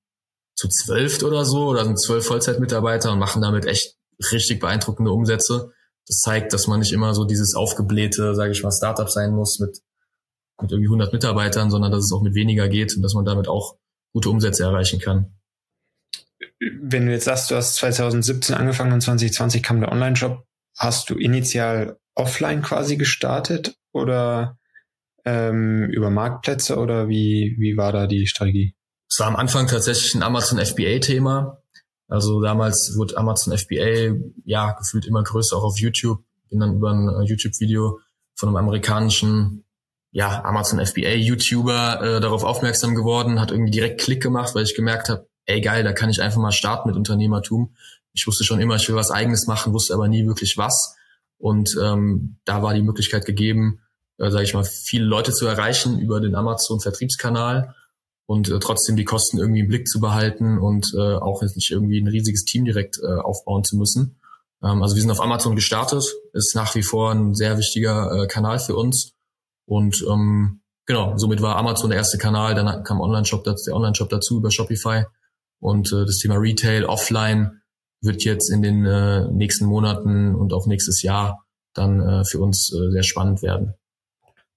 zu 0.57 0.69
zwölf 0.69 1.23
oder 1.23 1.45
so 1.45 1.67
oder 1.67 1.85
sind 1.85 2.01
zwölf 2.01 2.25
Vollzeitmitarbeiter 2.25 3.13
und 3.13 3.19
machen 3.19 3.43
damit 3.43 3.67
echt 3.67 3.99
richtig 4.33 4.61
beeindruckende 4.61 5.13
Umsätze. 5.13 5.71
Das 6.07 6.21
zeigt, 6.21 6.55
dass 6.55 6.67
man 6.67 6.79
nicht 6.81 6.95
immer 6.95 7.13
so 7.13 7.27
dieses 7.27 7.55
aufgeblähte, 7.55 8.35
sage 8.35 8.53
ich 8.53 8.63
mal, 8.63 8.73
Startup 8.73 9.11
sein 9.11 9.35
muss 9.35 9.59
mit, 9.59 9.83
mit 10.63 10.73
irgendwie 10.73 10.89
100 10.89 11.13
Mitarbeitern, 11.13 11.71
sondern 11.71 11.93
dass 11.93 12.05
es 12.05 12.13
auch 12.13 12.23
mit 12.23 12.35
weniger 12.35 12.71
geht 12.71 12.97
und 12.97 13.03
dass 13.03 13.13
man 13.13 13.27
damit 13.27 13.49
auch 13.49 13.77
gute 14.15 14.31
Umsätze 14.31 14.63
erreichen 14.63 14.99
kann. 14.99 15.37
Wenn 16.59 17.05
du 17.05 17.13
jetzt 17.13 17.25
sagst, 17.25 17.51
du 17.51 17.55
hast 17.55 17.75
2017 17.75 18.57
angefangen 18.57 18.95
und 18.95 19.03
2020 19.03 19.63
kam 19.63 19.81
der 19.81 19.93
Online-Shop, 19.93 20.43
hast 20.77 21.11
du 21.11 21.15
initial 21.15 21.99
offline 22.15 22.63
quasi 22.63 22.97
gestartet 22.97 23.77
oder 23.93 24.59
ähm, 25.25 25.89
über 25.91 26.11
Marktplätze 26.11 26.77
oder 26.77 27.09
wie, 27.09 27.57
wie 27.59 27.77
war 27.77 27.93
da 27.93 28.07
die 28.07 28.27
Strategie? 28.27 28.75
Es 29.09 29.19
war 29.21 29.29
am 29.29 29.37
Anfang 29.37 29.67
tatsächlich 29.67 30.15
ein 30.15 30.23
Amazon 30.23 30.65
FBA-Thema. 30.65 31.59
Also 32.09 32.43
damals 32.43 32.95
wurde 32.97 33.17
Amazon 33.17 33.57
FBA 33.57 34.17
ja 34.45 34.73
gefühlt 34.73 35.07
immer 35.07 35.23
größer, 35.23 35.57
auch 35.57 35.65
auf 35.65 35.79
YouTube. 35.79 36.23
Bin 36.51 36.61
dann 36.61 36.77
über 36.77 36.93
ein 36.93 37.09
äh, 37.09 37.27
YouTube-Video 37.27 38.01
von 38.35 38.49
einem 38.49 38.57
amerikanischen 38.57 39.65
ja, 40.11 40.45
Amazon 40.45 40.85
FBA-YouTuber 40.85 42.03
äh, 42.03 42.21
darauf 42.21 42.45
aufmerksam 42.45 42.95
geworden, 42.95 43.41
hat 43.41 43.51
irgendwie 43.51 43.73
direkt 43.73 44.01
Klick 44.01 44.23
gemacht, 44.23 44.55
weil 44.55 44.63
ich 44.63 44.77
gemerkt 44.77 45.09
habe, 45.09 45.27
ey 45.47 45.61
geil, 45.61 45.83
da 45.83 45.93
kann 45.93 46.09
ich 46.09 46.23
einfach 46.23 46.41
mal 46.41 46.53
starten 46.53 46.89
mit 46.89 46.97
Unternehmertum 46.97 47.75
ich 48.15 48.27
wusste 48.27 48.45
schon 48.45 48.61
immer, 48.61 48.77
ich 48.77 48.89
will 48.89 48.97
was 48.97 49.11
eigenes 49.11 49.47
machen, 49.47 49.73
wusste 49.73 49.93
aber 49.93 50.09
nie 50.09 50.27
wirklich 50.27 50.57
was. 50.57 50.97
Und 51.37 51.77
ähm, 51.83 52.39
da 52.45 52.63
war 52.63 52.73
die 52.73 52.83
Möglichkeit 52.83 53.27
gegeben, 53.27 53.81
äh, 54.19 54.31
sage 54.31 54.45
ich 54.45 54.55
mal, 54.55 54.65
viele 54.65 55.05
Leute 55.05 55.33
zu 55.33 55.47
erreichen 55.47 55.99
über 55.99 56.21
den 56.21 56.35
Amazon-Vertriebskanal 56.35 57.75
und 58.27 58.49
äh, 58.49 58.61
trotzdem 58.61 58.97
die 58.97 59.05
Kosten 59.05 59.39
irgendwie 59.39 59.61
im 59.61 59.69
Blick 59.69 59.89
zu 59.89 60.01
behalten 60.01 60.59
und 60.59 60.95
äh, 60.97 61.17
auch 61.17 61.43
jetzt 61.43 61.57
nicht 61.57 61.71
irgendwie 61.71 62.01
ein 62.01 62.07
riesiges 62.07 62.45
Team 62.45 62.65
direkt 62.65 62.99
äh, 63.03 63.21
aufbauen 63.21 63.65
zu 63.65 63.77
müssen. 63.77 64.17
Ähm, 64.63 64.83
also 64.83 64.95
wir 64.95 65.03
sind 65.03 65.11
auf 65.11 65.21
Amazon 65.21 65.57
gestartet, 65.57 66.05
ist 66.33 66.55
nach 66.55 66.75
wie 66.77 66.83
vor 66.83 67.11
ein 67.11 67.35
sehr 67.35 67.59
wichtiger 67.59 68.23
äh, 68.23 68.27
Kanal 68.29 68.61
für 68.61 68.77
uns. 68.77 69.13
Und 69.67 70.05
ähm, 70.09 70.61
genau, 70.87 71.19
somit 71.19 71.43
war 71.43 71.57
Amazon 71.57 71.91
der 71.91 71.99
erste 71.99 72.19
Kanal, 72.19 72.55
dann 72.55 72.85
kam 72.85 73.01
Online-Shop, 73.01 73.43
der 73.45 73.57
Online-Shop 73.75 74.09
dazu 74.09 74.39
über 74.39 74.53
Shopify 74.53 75.05
und 75.61 75.93
äh, 75.93 76.07
das 76.07 76.19
Thema 76.19 76.37
Retail, 76.37 76.85
Offline 76.85 77.61
wird 78.05 78.25
jetzt 78.25 78.51
in 78.51 78.63
den 78.63 78.85
äh, 78.85 79.29
nächsten 79.31 79.67
Monaten 79.67 80.35
und 80.35 80.53
auch 80.53 80.67
nächstes 80.67 81.03
Jahr 81.03 81.45
dann 81.75 82.01
äh, 82.01 82.25
für 82.25 82.39
uns 82.41 82.73
äh, 82.73 82.91
sehr 82.91 83.03
spannend 83.03 83.43
werden. 83.43 83.75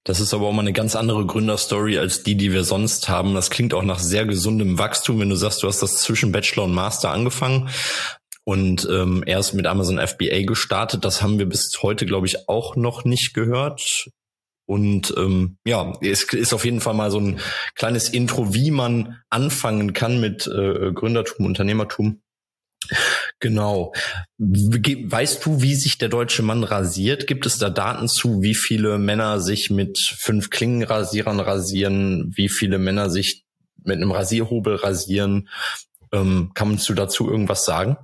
Das 0.03 0.21
ist 0.21 0.33
aber 0.33 0.47
auch 0.47 0.53
mal 0.53 0.61
eine 0.61 0.71
ganz 0.71 0.95
andere 0.95 1.25
Gründerstory 1.25 1.97
als 1.97 2.23
die, 2.23 2.35
die 2.35 2.53
wir 2.53 2.63
sonst 2.63 3.09
haben. 3.09 3.33
Das 3.33 3.49
klingt 3.49 3.73
auch 3.73 3.83
nach 3.83 3.99
sehr 3.99 4.25
gesundem 4.25 4.79
Wachstum, 4.79 5.19
wenn 5.19 5.29
du 5.29 5.35
sagst, 5.35 5.63
du 5.63 5.67
hast 5.67 5.81
das 5.81 5.97
zwischen 5.97 6.31
Bachelor 6.31 6.63
und 6.63 6.73
Master 6.73 7.11
angefangen 7.11 7.69
und 8.45 8.87
ähm, 8.89 9.21
erst 9.25 9.53
mit 9.53 9.67
Amazon 9.67 9.99
FBA 9.99 10.43
gestartet. 10.43 11.03
Das 11.03 11.21
haben 11.21 11.39
wir 11.39 11.45
bis 11.45 11.77
heute, 11.81 12.05
glaube 12.05 12.27
ich, 12.27 12.47
auch 12.47 12.77
noch 12.77 13.03
nicht 13.03 13.33
gehört. 13.33 14.09
Und 14.65 15.13
ähm, 15.17 15.57
ja, 15.65 15.91
es 16.01 16.23
ist 16.23 16.53
auf 16.53 16.63
jeden 16.63 16.79
Fall 16.79 16.93
mal 16.93 17.11
so 17.11 17.19
ein 17.19 17.41
kleines 17.75 18.07
Intro, 18.07 18.53
wie 18.53 18.71
man 18.71 19.17
anfangen 19.29 19.91
kann 19.91 20.21
mit 20.21 20.47
äh, 20.47 20.93
Gründertum, 20.93 21.45
Unternehmertum. 21.45 22.21
Genau. 23.39 23.94
Weißt 24.39 25.46
du, 25.46 25.62
wie 25.62 25.75
sich 25.75 25.98
der 25.98 26.10
deutsche 26.10 26.41
Mann 26.41 26.63
rasiert? 26.63 27.27
Gibt 27.27 27.46
es 27.46 27.60
da 27.60 27.70
Daten 27.70 28.08
zu, 28.08 28.41
wie 28.41 28.56
viele 28.56 28.98
Männer 28.98 29.39
sich 29.39 29.70
mit 29.70 30.00
fünf 30.00 30.50
Klingenrasierern 30.50 31.39
rasieren, 31.39 32.34
wie 32.36 32.50
viele 32.50 32.79
Männer 32.79 33.10
sich 33.10 33.46
mit 33.84 33.98
einem 33.98 34.12
Rasierhobel 34.12 34.75
rasieren? 34.75 35.50
Ähm, 36.12 36.51
kannst 36.56 36.89
du 36.89 36.96
dazu 36.96 37.29
irgendwas 37.29 37.63
sagen? 37.63 37.98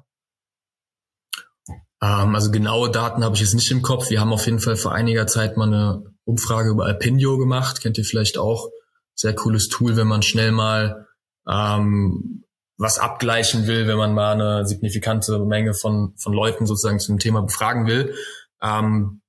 Ähm, 2.03 2.35
also 2.35 2.51
genaue 2.51 2.91
Daten 2.91 3.23
habe 3.23 3.35
ich 3.35 3.41
jetzt 3.41 3.55
nicht 3.55 3.71
im 3.71 3.81
Kopf. 3.81 4.09
Wir 4.11 4.19
haben 4.19 4.33
auf 4.33 4.45
jeden 4.45 4.59
Fall 4.59 4.75
vor 4.75 4.91
einiger 4.91 5.25
Zeit 5.25 5.57
mal 5.57 5.67
eine 5.67 6.03
Umfrage 6.25 6.69
über 6.69 6.85
Alpinio 6.85 7.37
gemacht. 7.37 7.81
Kennt 7.81 7.97
ihr 7.97 8.05
vielleicht 8.05 8.37
auch? 8.37 8.69
Sehr 9.15 9.33
cooles 9.33 9.67
Tool, 9.67 9.95
wenn 9.95 10.07
man 10.07 10.21
schnell 10.21 10.51
mal 10.51 11.07
ähm, 11.47 12.43
was 12.83 12.99
abgleichen 12.99 13.65
will, 13.65 13.87
wenn 13.87 13.97
man 13.97 14.13
mal 14.13 14.33
eine 14.33 14.67
signifikante 14.67 15.39
Menge 15.39 15.73
von, 15.73 16.13
von 16.17 16.33
Leuten 16.33 16.67
sozusagen 16.67 16.99
zum 16.99 17.17
Thema 17.17 17.41
befragen 17.41 17.87
will. 17.87 18.13
Ähm, 18.61 19.21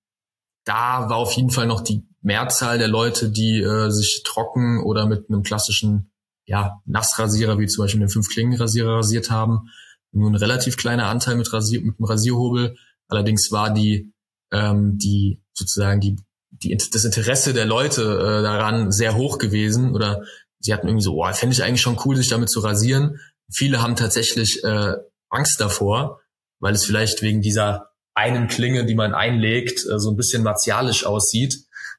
da 0.65 1.09
war 1.09 1.17
auf 1.17 1.33
jeden 1.33 1.51
Fall 1.51 1.67
noch 1.67 1.81
die 1.81 2.07
Mehrzahl 2.21 2.79
der 2.79 2.89
Leute, 2.89 3.31
die 3.31 3.61
äh, 3.61 3.91
sich 3.91 4.23
trocken 4.25 4.83
oder 4.83 5.07
mit 5.07 5.31
einem 5.31 5.43
klassischen 5.43 6.11
ja, 6.47 6.81
Nassrasierer, 6.85 7.59
wie 7.59 7.67
zum 7.67 7.85
Beispiel 7.85 8.01
den 8.01 8.11
Fünf-Klingen-Rasierer 8.11 8.97
rasiert 8.97 9.31
haben 9.31 9.71
nur 10.15 10.31
ein 10.31 10.37
relativ 10.37 10.77
kleiner 10.77 11.07
Anteil 11.07 11.37
mit, 11.37 11.53
Rasier, 11.53 11.81
mit 11.81 11.99
einem 11.99 12.07
Rasierhobel. 12.07 12.77
Allerdings 13.09 13.51
war 13.51 13.73
die, 13.75 14.13
ähm, 14.53 14.97
die 14.97 15.43
sozusagen 15.53 16.01
die, 16.01 16.17
die, 16.51 16.77
das 16.77 17.05
Interesse 17.05 17.53
der 17.53 17.67
Leute 17.67 18.03
äh, 18.03 18.43
daran 18.43 18.93
sehr 18.93 19.17
hoch 19.17 19.39
gewesen 19.39 19.93
oder 19.93 20.23
sie 20.61 20.73
hatten 20.73 20.87
irgendwie 20.87 21.05
so, 21.05 21.21
oh, 21.21 21.33
fände 21.33 21.53
ich 21.53 21.63
eigentlich 21.63 21.83
schon 21.83 22.01
cool, 22.05 22.17
sich 22.17 22.29
damit 22.29 22.49
zu 22.49 22.61
rasieren. 22.61 23.19
Viele 23.53 23.83
haben 23.83 23.97
tatsächlich 23.97 24.63
äh, 24.65 24.95
Angst 25.29 25.61
davor, 25.61 26.21
weil 26.61 26.75
es 26.75 26.85
vielleicht 26.85 27.23
wegen 27.23 27.41
dieser 27.41 27.91
einen 28.15 28.49
Klinge, 28.49 28.87
die 28.87 28.95
man 28.95 29.15
einlegt, 29.15 29.85
äh, 29.87 29.99
so 29.99 30.11
ein 30.11 30.17
bisschen 30.17 30.43
martialisch 30.43 31.05
aussieht. 31.05 31.57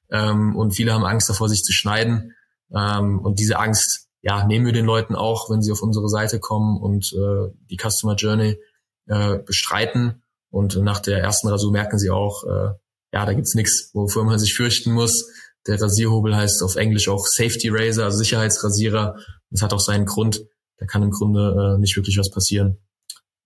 Ähm, 0.10 0.56
und 0.56 0.72
viele 0.72 0.94
haben 0.94 1.06
Angst 1.06 1.30
davor, 1.30 1.50
sich 1.50 1.64
zu 1.64 1.74
schneiden. 1.74 2.34
Ähm, 2.74 3.20
und 3.20 3.40
diese 3.40 3.60
Angst 3.60 4.06
ja, 4.26 4.44
nehmen 4.44 4.66
wir 4.66 4.74
den 4.74 4.86
Leuten 4.86 5.16
auch, 5.16 5.52
wenn 5.52 5.62
sie 5.62 5.72
auf 5.72 5.84
unsere 5.84 6.10
Seite 6.10 6.40
kommen 6.40 6.82
und 6.82 7.14
äh, 7.14 7.54
die 7.70 7.78
Customer 7.78 8.16
Journey 8.16 8.58
äh, 9.06 9.38
bestreiten. 9.38 10.24
Und 10.50 10.76
nach 10.78 11.00
der 11.00 11.20
ersten 11.20 11.48
Rasur 11.48 11.72
merken 11.72 12.00
sie 12.00 12.10
auch, 12.10 12.44
äh, 12.44 12.74
ja, 13.14 13.26
da 13.26 13.34
gibt's 13.34 13.54
nichts, 13.54 13.92
wofür 13.94 14.24
man 14.24 14.40
sich 14.40 14.56
fürchten 14.56 14.94
muss. 14.94 15.32
Der 15.68 15.80
Rasierhobel 15.80 16.36
heißt 16.36 16.64
auf 16.64 16.76
Englisch 16.76 17.08
auch 17.08 17.28
Safety 17.28 17.70
Razor, 17.70 18.06
also 18.06 18.18
Sicherheitsrasierer. 18.18 19.16
Das 19.52 19.62
hat 19.62 19.74
auch 19.74 19.80
seinen 19.80 20.08
Grund. 20.08 20.42
Da 20.78 20.86
kann 20.86 21.04
im 21.04 21.12
Grunde 21.12 21.76
äh, 21.76 21.80
nicht 21.80 21.96
wirklich 21.96 22.18
was 22.18 22.30
passieren. 22.30 22.78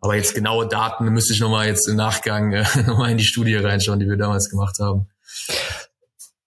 Aber 0.01 0.15
jetzt 0.15 0.33
genaue 0.33 0.67
Daten 0.67 1.05
müsste 1.09 1.33
ich 1.33 1.41
nochmal 1.41 1.67
jetzt 1.67 1.87
im 1.87 1.95
Nachgang 1.95 2.53
äh, 2.53 2.65
nochmal 2.87 3.11
in 3.11 3.17
die 3.17 3.25
Studie 3.25 3.55
reinschauen, 3.55 3.99
die 3.99 4.07
wir 4.07 4.17
damals 4.17 4.49
gemacht 4.49 4.77
haben. 4.79 5.07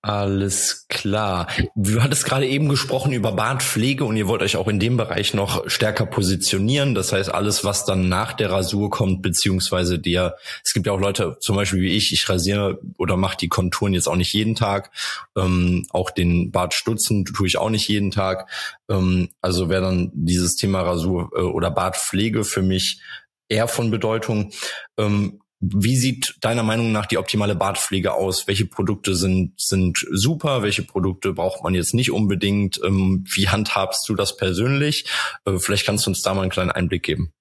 Alles 0.04 0.86
klar. 0.88 1.46
Du 1.76 2.02
hattest 2.02 2.24
gerade 2.24 2.48
eben 2.48 2.68
gesprochen 2.68 3.12
über 3.12 3.30
Bartpflege 3.30 4.04
und 4.04 4.16
ihr 4.16 4.26
wollt 4.26 4.42
euch 4.42 4.56
auch 4.56 4.66
in 4.66 4.80
dem 4.80 4.96
Bereich 4.96 5.32
noch 5.32 5.70
stärker 5.70 6.06
positionieren. 6.06 6.96
Das 6.96 7.12
heißt, 7.12 7.32
alles, 7.32 7.64
was 7.64 7.84
dann 7.84 8.08
nach 8.08 8.32
der 8.32 8.50
Rasur 8.50 8.90
kommt, 8.90 9.22
beziehungsweise 9.22 10.00
der, 10.00 10.36
es 10.64 10.72
gibt 10.72 10.86
ja 10.86 10.92
auch 10.92 10.98
Leute, 10.98 11.36
zum 11.38 11.54
Beispiel 11.54 11.82
wie 11.82 11.96
ich, 11.96 12.12
ich 12.12 12.28
rasiere 12.28 12.80
oder 12.98 13.16
mache 13.16 13.36
die 13.36 13.48
Konturen 13.48 13.94
jetzt 13.94 14.08
auch 14.08 14.16
nicht 14.16 14.32
jeden 14.32 14.56
Tag. 14.56 14.90
Ähm, 15.36 15.86
auch 15.90 16.10
den 16.10 16.50
Bart 16.50 16.74
stutzen 16.74 17.24
tue 17.24 17.46
ich 17.46 17.56
auch 17.56 17.70
nicht 17.70 17.86
jeden 17.86 18.10
Tag. 18.10 18.50
Ähm, 18.90 19.28
also 19.40 19.68
wäre 19.68 19.82
dann 19.82 20.10
dieses 20.14 20.56
Thema 20.56 20.82
Rasur 20.82 21.30
äh, 21.36 21.42
oder 21.42 21.70
Bartpflege 21.70 22.42
für 22.42 22.62
mich 22.62 23.00
eher 23.48 23.68
von 23.68 23.92
Bedeutung. 23.92 24.50
Ähm, 24.98 25.41
wie 25.64 25.96
sieht 25.96 26.34
deiner 26.40 26.64
Meinung 26.64 26.90
nach 26.90 27.06
die 27.06 27.18
optimale 27.18 27.54
Bartpflege 27.54 28.14
aus? 28.14 28.48
Welche 28.48 28.66
Produkte 28.66 29.14
sind, 29.14 29.60
sind 29.60 30.04
super? 30.10 30.62
Welche 30.62 30.82
Produkte 30.82 31.32
braucht 31.34 31.62
man 31.62 31.72
jetzt 31.74 31.94
nicht 31.94 32.10
unbedingt? 32.10 32.80
Ähm, 32.84 33.24
wie 33.32 33.48
handhabst 33.48 34.08
du 34.08 34.16
das 34.16 34.36
persönlich? 34.36 35.06
Äh, 35.44 35.58
vielleicht 35.58 35.86
kannst 35.86 36.04
du 36.04 36.10
uns 36.10 36.20
da 36.20 36.34
mal 36.34 36.42
einen 36.42 36.50
kleinen 36.50 36.72
Einblick 36.72 37.04
geben. 37.04 37.32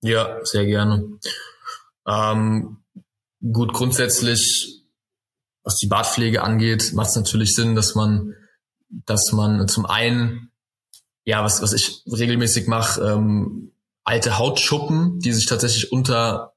Ja, 0.00 0.38
sehr 0.42 0.64
gerne. 0.64 1.18
Ähm, 2.06 2.78
gut, 3.52 3.74
grundsätzlich, 3.74 4.82
was 5.64 5.76
die 5.76 5.86
Bartpflege 5.86 6.42
angeht, 6.42 6.94
macht 6.94 7.10
es 7.10 7.16
natürlich 7.16 7.54
Sinn, 7.54 7.74
dass 7.74 7.94
man, 7.94 8.34
dass 8.88 9.32
man 9.32 9.68
zum 9.68 9.84
einen, 9.84 10.50
ja, 11.26 11.44
was, 11.44 11.60
was 11.60 11.74
ich 11.74 12.02
regelmäßig 12.10 12.68
mache, 12.68 13.02
ähm, 13.02 13.72
alte 14.04 14.38
Hautschuppen, 14.38 15.20
die 15.20 15.32
sich 15.32 15.44
tatsächlich 15.44 15.92
unter 15.92 16.54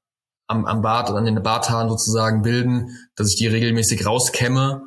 am, 0.51 0.65
am 0.65 0.81
Bart 0.81 1.09
oder 1.09 1.19
an 1.19 1.25
den 1.25 1.41
Barthaaren 1.41 1.89
sozusagen 1.89 2.41
bilden, 2.41 2.89
dass 3.15 3.29
ich 3.29 3.37
die 3.37 3.47
regelmäßig 3.47 4.05
rauskämme. 4.05 4.83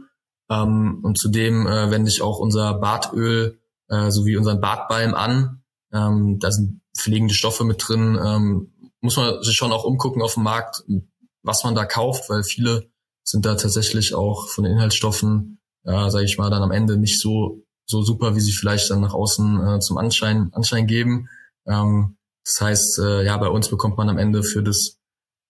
Ähm, 0.50 1.00
und 1.02 1.18
zudem 1.18 1.66
äh, 1.66 1.90
wende 1.90 2.10
ich 2.10 2.22
auch 2.22 2.38
unser 2.38 2.74
Bartöl 2.74 3.58
äh, 3.88 4.10
sowie 4.10 4.36
unseren 4.36 4.60
Bartbalm 4.60 5.14
an. 5.14 5.62
Ähm, 5.92 6.38
da 6.38 6.50
sind 6.50 6.80
pflegende 6.96 7.34
Stoffe 7.34 7.64
mit 7.64 7.82
drin. 7.86 8.18
Ähm, 8.22 8.92
muss 9.00 9.16
man 9.16 9.42
sich 9.42 9.56
schon 9.56 9.72
auch 9.72 9.84
umgucken 9.84 10.22
auf 10.22 10.34
dem 10.34 10.44
Markt, 10.44 10.84
was 11.42 11.64
man 11.64 11.74
da 11.74 11.84
kauft, 11.84 12.30
weil 12.30 12.42
viele 12.42 12.88
sind 13.22 13.44
da 13.46 13.54
tatsächlich 13.54 14.14
auch 14.14 14.48
von 14.48 14.64
den 14.64 14.74
Inhaltsstoffen, 14.74 15.60
äh, 15.84 16.10
sage 16.10 16.24
ich 16.24 16.38
mal, 16.38 16.50
dann 16.50 16.62
am 16.62 16.70
Ende 16.70 16.96
nicht 16.96 17.20
so 17.20 17.64
so 17.86 18.02
super, 18.02 18.34
wie 18.34 18.40
sie 18.40 18.52
vielleicht 18.52 18.90
dann 18.90 19.02
nach 19.02 19.12
außen 19.12 19.66
äh, 19.66 19.80
zum 19.80 19.98
Anschein 19.98 20.50
Anschein 20.52 20.86
geben. 20.86 21.28
Ähm, 21.66 22.16
das 22.44 22.60
heißt, 22.60 22.98
äh, 23.00 23.24
ja, 23.24 23.36
bei 23.36 23.48
uns 23.48 23.68
bekommt 23.68 23.96
man 23.96 24.08
am 24.08 24.18
Ende 24.18 24.42
für 24.42 24.62
das 24.62 24.98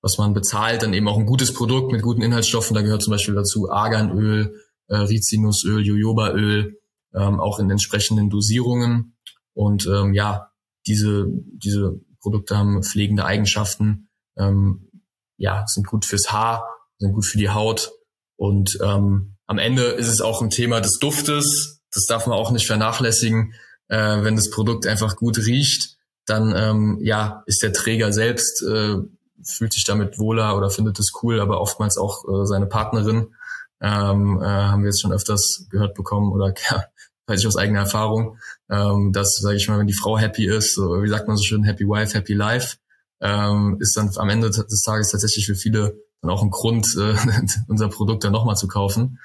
was 0.04 0.18
man 0.18 0.34
bezahlt, 0.34 0.82
dann 0.82 0.92
eben 0.92 1.08
auch 1.08 1.16
ein 1.16 1.24
gutes 1.24 1.54
Produkt 1.54 1.90
mit 1.90 2.02
guten 2.02 2.20
Inhaltsstoffen. 2.20 2.74
Da 2.74 2.82
gehört 2.82 3.02
zum 3.02 3.12
Beispiel 3.12 3.34
dazu 3.34 3.70
Arganöl, 3.70 4.60
äh, 4.88 4.96
Rizinusöl, 4.96 5.82
Jojobaöl, 5.82 6.76
ähm, 7.14 7.40
auch 7.40 7.58
in 7.58 7.70
entsprechenden 7.70 8.28
Dosierungen. 8.28 9.16
Und 9.54 9.86
ähm, 9.86 10.12
ja, 10.12 10.50
diese, 10.86 11.26
diese 11.26 11.98
Produkte 12.20 12.58
haben 12.58 12.82
pflegende 12.82 13.24
Eigenschaften, 13.24 14.10
ähm, 14.36 14.90
ja, 15.38 15.64
sind 15.66 15.86
gut 15.86 16.04
fürs 16.04 16.30
Haar, 16.30 16.68
sind 16.98 17.14
gut 17.14 17.24
für 17.24 17.38
die 17.38 17.48
Haut. 17.48 17.90
Und 18.36 18.78
ähm, 18.82 19.36
am 19.46 19.56
Ende 19.56 19.84
ist 19.84 20.08
es 20.08 20.20
auch 20.20 20.42
ein 20.42 20.50
Thema 20.50 20.82
des 20.82 20.98
Duftes. 20.98 21.80
Das 21.90 22.04
darf 22.04 22.26
man 22.26 22.36
auch 22.36 22.50
nicht 22.50 22.66
vernachlässigen. 22.66 23.54
Äh, 23.88 24.22
wenn 24.22 24.36
das 24.36 24.50
Produkt 24.50 24.86
einfach 24.86 25.16
gut 25.16 25.38
riecht, 25.38 25.96
dann 26.26 26.54
ähm, 26.54 26.98
ja 27.00 27.42
ist 27.46 27.62
der 27.62 27.72
Träger 27.72 28.12
selbst 28.12 28.62
äh, 28.62 28.96
fühlt 29.42 29.72
sich 29.72 29.84
damit 29.84 30.18
wohler 30.18 30.56
oder 30.56 30.70
findet 30.70 30.98
es 30.98 31.12
cool, 31.22 31.40
aber 31.40 31.60
oftmals 31.60 31.96
auch 31.98 32.24
äh, 32.24 32.46
seine 32.46 32.66
Partnerin. 32.66 33.34
Ähm, 33.80 34.40
äh, 34.40 34.46
haben 34.46 34.82
wir 34.82 34.88
jetzt 34.88 35.02
schon 35.02 35.12
öfters 35.12 35.66
gehört 35.70 35.94
bekommen 35.94 36.32
oder 36.32 36.54
ja, 36.70 36.84
weiß 37.26 37.40
ich 37.40 37.46
aus 37.46 37.56
eigener 37.56 37.80
Erfahrung, 37.80 38.38
ähm, 38.70 39.12
dass, 39.12 39.34
sage 39.36 39.56
ich 39.56 39.68
mal, 39.68 39.78
wenn 39.78 39.86
die 39.86 39.94
Frau 39.94 40.18
happy 40.18 40.46
ist, 40.46 40.74
so, 40.74 41.02
wie 41.02 41.08
sagt 41.08 41.28
man 41.28 41.36
so 41.36 41.42
schön, 41.42 41.64
happy 41.64 41.84
wife, 41.84 42.14
happy 42.14 42.34
life, 42.34 42.76
ähm, 43.20 43.76
ist 43.80 43.96
dann 43.96 44.10
am 44.16 44.28
Ende 44.28 44.50
des 44.50 44.82
Tages 44.82 45.10
tatsächlich 45.10 45.46
für 45.46 45.54
viele 45.54 45.96
dann 46.20 46.30
auch 46.30 46.42
ein 46.42 46.50
Grund, 46.50 46.86
äh, 46.98 47.14
unser 47.68 47.88
Produkt 47.88 48.24
dann 48.24 48.32
nochmal 48.32 48.56
zu 48.56 48.68
kaufen. 48.68 49.18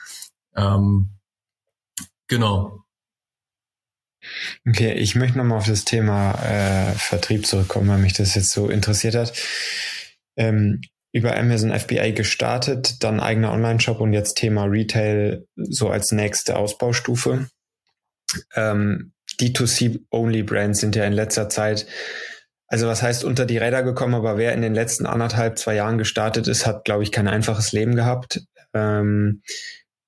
Ähm, 0.56 1.10
genau. 2.28 2.84
Okay, 4.68 4.94
ich 4.94 5.16
möchte 5.16 5.38
nochmal 5.38 5.60
auf 5.60 5.68
das 5.68 5.86
Thema 5.86 6.34
äh, 6.44 6.94
Vertrieb 6.94 7.48
zurückkommen, 7.48 7.88
weil 7.88 8.00
mich 8.00 8.14
das 8.14 8.36
jetzt 8.36 8.52
so 8.52 8.68
interessiert 8.68 9.16
hat 9.16 9.34
ähm, 10.40 10.82
über 11.12 11.38
Amazon 11.38 11.78
FBA 11.78 12.12
gestartet, 12.12 13.04
dann 13.04 13.20
eigener 13.20 13.52
Online-Shop 13.52 14.00
und 14.00 14.14
jetzt 14.14 14.36
Thema 14.36 14.66
Retail 14.66 15.46
so 15.56 15.90
als 15.90 16.12
nächste 16.12 16.56
Ausbaustufe. 16.56 17.48
Ähm, 18.56 19.12
D2C-Only-Brands 19.40 20.80
sind 20.80 20.96
ja 20.96 21.06
in 21.06 21.14
letzter 21.14 21.50
Zeit, 21.50 21.88
also 22.68 22.88
was 22.88 23.02
heißt 23.02 23.24
unter 23.24 23.46
die 23.46 23.58
Räder 23.58 23.84
gekommen, 23.84 24.14
aber 24.16 24.38
wer 24.38 24.54
in 24.54 24.62
den 24.62 24.76
letzten 24.76 25.06
anderthalb, 25.06 25.58
zwei 25.58 25.76
Jahren 25.76 25.98
gestartet 25.98 26.48
ist, 26.48 26.66
hat, 26.66 26.86
glaube 26.86 27.04
ich, 27.04 27.12
kein 27.12 27.28
einfaches 27.28 27.72
Leben 27.72 27.96
gehabt. 27.96 28.44
Ähm, 28.74 29.42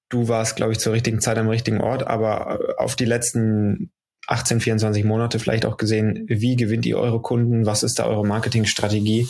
du 0.10 0.28
warst, 0.28 0.56
glaube 0.56 0.72
ich, 0.72 0.80
zur 0.80 0.94
richtigen 0.94 1.20
Zeit 1.20 1.38
am 1.38 1.50
richtigen 1.50 1.82
Ort, 1.82 2.06
aber 2.06 2.60
auf 2.78 2.96
die 2.96 3.06
letzten 3.06 3.92
18, 4.28 4.62
24 4.62 5.04
Monate 5.04 5.40
vielleicht 5.40 5.66
auch 5.66 5.78
gesehen, 5.78 6.26
wie 6.28 6.56
gewinnt 6.56 6.86
ihr 6.86 7.00
eure 7.00 7.22
Kunden? 7.22 7.66
Was 7.66 7.82
ist 7.82 7.98
da 7.98 8.06
eure 8.06 8.26
Marketingstrategie? 8.26 9.28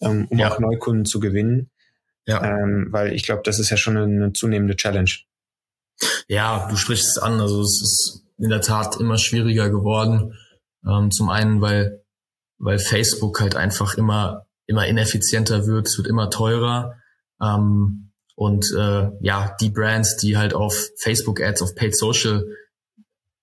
Ähm, 0.00 0.26
um 0.30 0.38
ja. 0.38 0.52
auch 0.52 0.58
Neukunden 0.58 1.04
zu 1.04 1.20
gewinnen. 1.20 1.70
Ja. 2.26 2.44
Ähm, 2.44 2.88
weil 2.90 3.14
ich 3.14 3.24
glaube, 3.24 3.42
das 3.44 3.58
ist 3.58 3.70
ja 3.70 3.76
schon 3.76 3.96
eine, 3.96 4.32
zunehmende 4.32 4.76
Challenge. 4.76 5.10
Ja, 6.28 6.68
du 6.68 6.76
sprichst 6.76 7.06
es 7.06 7.18
an. 7.18 7.40
Also 7.40 7.62
es 7.62 7.80
ist 7.82 8.24
in 8.38 8.50
der 8.50 8.60
Tat 8.60 9.00
immer 9.00 9.18
schwieriger 9.18 9.70
geworden. 9.70 10.34
Ähm, 10.86 11.10
zum 11.10 11.30
einen, 11.30 11.60
weil, 11.60 12.04
weil 12.58 12.78
Facebook 12.78 13.40
halt 13.40 13.56
einfach 13.56 13.94
immer, 13.94 14.46
immer 14.66 14.86
ineffizienter 14.86 15.66
wird, 15.66 15.88
es 15.88 15.96
wird 15.96 16.06
immer 16.06 16.30
teurer. 16.30 16.96
Ähm, 17.40 18.12
und 18.34 18.66
äh, 18.76 19.10
ja, 19.20 19.56
die 19.60 19.70
Brands, 19.70 20.16
die 20.16 20.36
halt 20.36 20.54
auf 20.54 20.90
Facebook-Ads, 20.98 21.62
auf 21.62 21.74
Paid 21.74 21.96
Social 21.96 22.44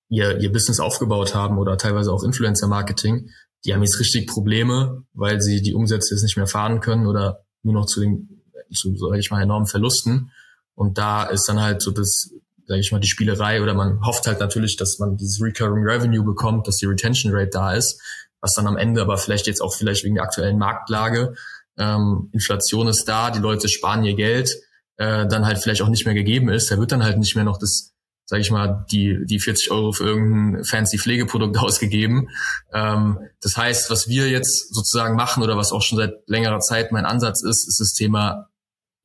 ihr, 0.09 0.38
ihr 0.39 0.51
Business 0.51 0.79
aufgebaut 0.79 1.35
haben 1.35 1.57
oder 1.57 1.77
teilweise 1.77 2.12
auch 2.12 2.24
Influencer-Marketing, 2.24 3.29
die 3.65 3.74
haben 3.74 3.81
jetzt 3.81 4.00
richtig 4.00 4.27
Probleme, 4.27 5.03
weil 5.13 5.41
sie 5.41 5.62
die 5.62 5.74
Umsätze 5.74 6.13
jetzt 6.13 6.24
nicht 6.24 6.38
mehr 6.38 6.48
fahren 6.48 6.79
können 6.79 7.07
oder 7.07 7.45
nur 7.63 7.74
noch 7.74 7.86
zu 7.86 8.01
den, 8.01 8.43
zu, 8.74 8.95
sag 8.95 9.17
ich 9.17 9.31
mal, 9.31 9.41
enormen 9.41 9.67
Verlusten. 9.67 10.31
Und 10.75 10.98
da 10.98 11.24
ist 11.24 11.48
dann 11.48 11.62
halt 11.62 11.81
so 11.81 11.91
das, 11.91 12.29
sage 12.67 12.79
ich 12.79 12.91
mal, 12.91 13.00
die 13.00 13.07
Spielerei 13.07 13.62
oder 13.62 13.74
man 13.74 14.05
hofft 14.05 14.27
halt 14.27 14.39
natürlich, 14.39 14.77
dass 14.77 15.00
man 15.00 15.17
dieses 15.17 15.41
Recurring 15.41 15.84
Revenue 15.84 16.24
bekommt, 16.24 16.67
dass 16.67 16.77
die 16.77 16.86
Retention 16.86 17.34
Rate 17.34 17.50
da 17.51 17.74
ist, 17.74 18.00
was 18.39 18.53
dann 18.53 18.67
am 18.67 18.77
Ende 18.77 19.01
aber 19.01 19.17
vielleicht 19.17 19.48
jetzt 19.48 19.62
auch 19.62 19.74
vielleicht 19.74 20.03
wegen 20.03 20.15
der 20.15 20.24
aktuellen 20.24 20.57
Marktlage, 20.57 21.34
ähm, 21.77 22.29
Inflation 22.31 22.88
ist 22.88 23.05
da, 23.05 23.31
die 23.31 23.39
Leute 23.39 23.67
sparen 23.67 24.05
ihr 24.05 24.15
Geld, 24.15 24.55
äh, 24.98 25.27
dann 25.27 25.45
halt 25.45 25.57
vielleicht 25.57 25.81
auch 25.81 25.89
nicht 25.89 26.05
mehr 26.05 26.13
gegeben 26.13 26.50
ist. 26.50 26.72
Da 26.72 26.77
wird 26.77 26.91
dann 26.91 27.03
halt 27.03 27.17
nicht 27.17 27.36
mehr 27.36 27.43
noch 27.43 27.57
das, 27.57 27.93
sage 28.25 28.41
ich 28.41 28.51
mal, 28.51 28.86
die, 28.91 29.20
die 29.25 29.39
40 29.39 29.72
Euro 29.72 29.91
für 29.91 30.05
irgendein 30.05 30.63
fancy 30.63 30.98
Pflegeprodukt 30.98 31.58
ausgegeben. 31.60 32.29
Ähm, 32.74 33.20
das 33.41 33.58
heißt, 33.58 33.89
was 33.89 34.08
wir 34.08 34.29
jetzt 34.29 34.74
sozusagen 34.74 35.15
machen 35.15 35.44
oder 35.44 35.58
was 35.58 35.72
auch 35.72 35.82
schon 35.82 35.98
seit 35.98 36.13
längerer 36.27 36.60
Zeit 36.60 36.91
mein 36.91 37.05
Ansatz 37.05 37.44
ist, 37.44 37.67
ist 37.67 37.79
das 37.79 37.94
Thema 37.94 38.50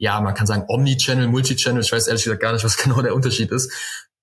ja, 0.00 0.18
man 0.22 0.32
kann 0.32 0.46
sagen 0.46 0.64
Omnichannel, 0.66 1.28
Multichannel. 1.28 1.82
Ich 1.82 1.92
weiß 1.92 2.08
ehrlich 2.08 2.24
gesagt 2.24 2.40
gar 2.40 2.54
nicht, 2.54 2.64
was 2.64 2.76
genau 2.82 3.02
der 3.02 3.14
Unterschied 3.14 3.52
ist. 3.52 3.70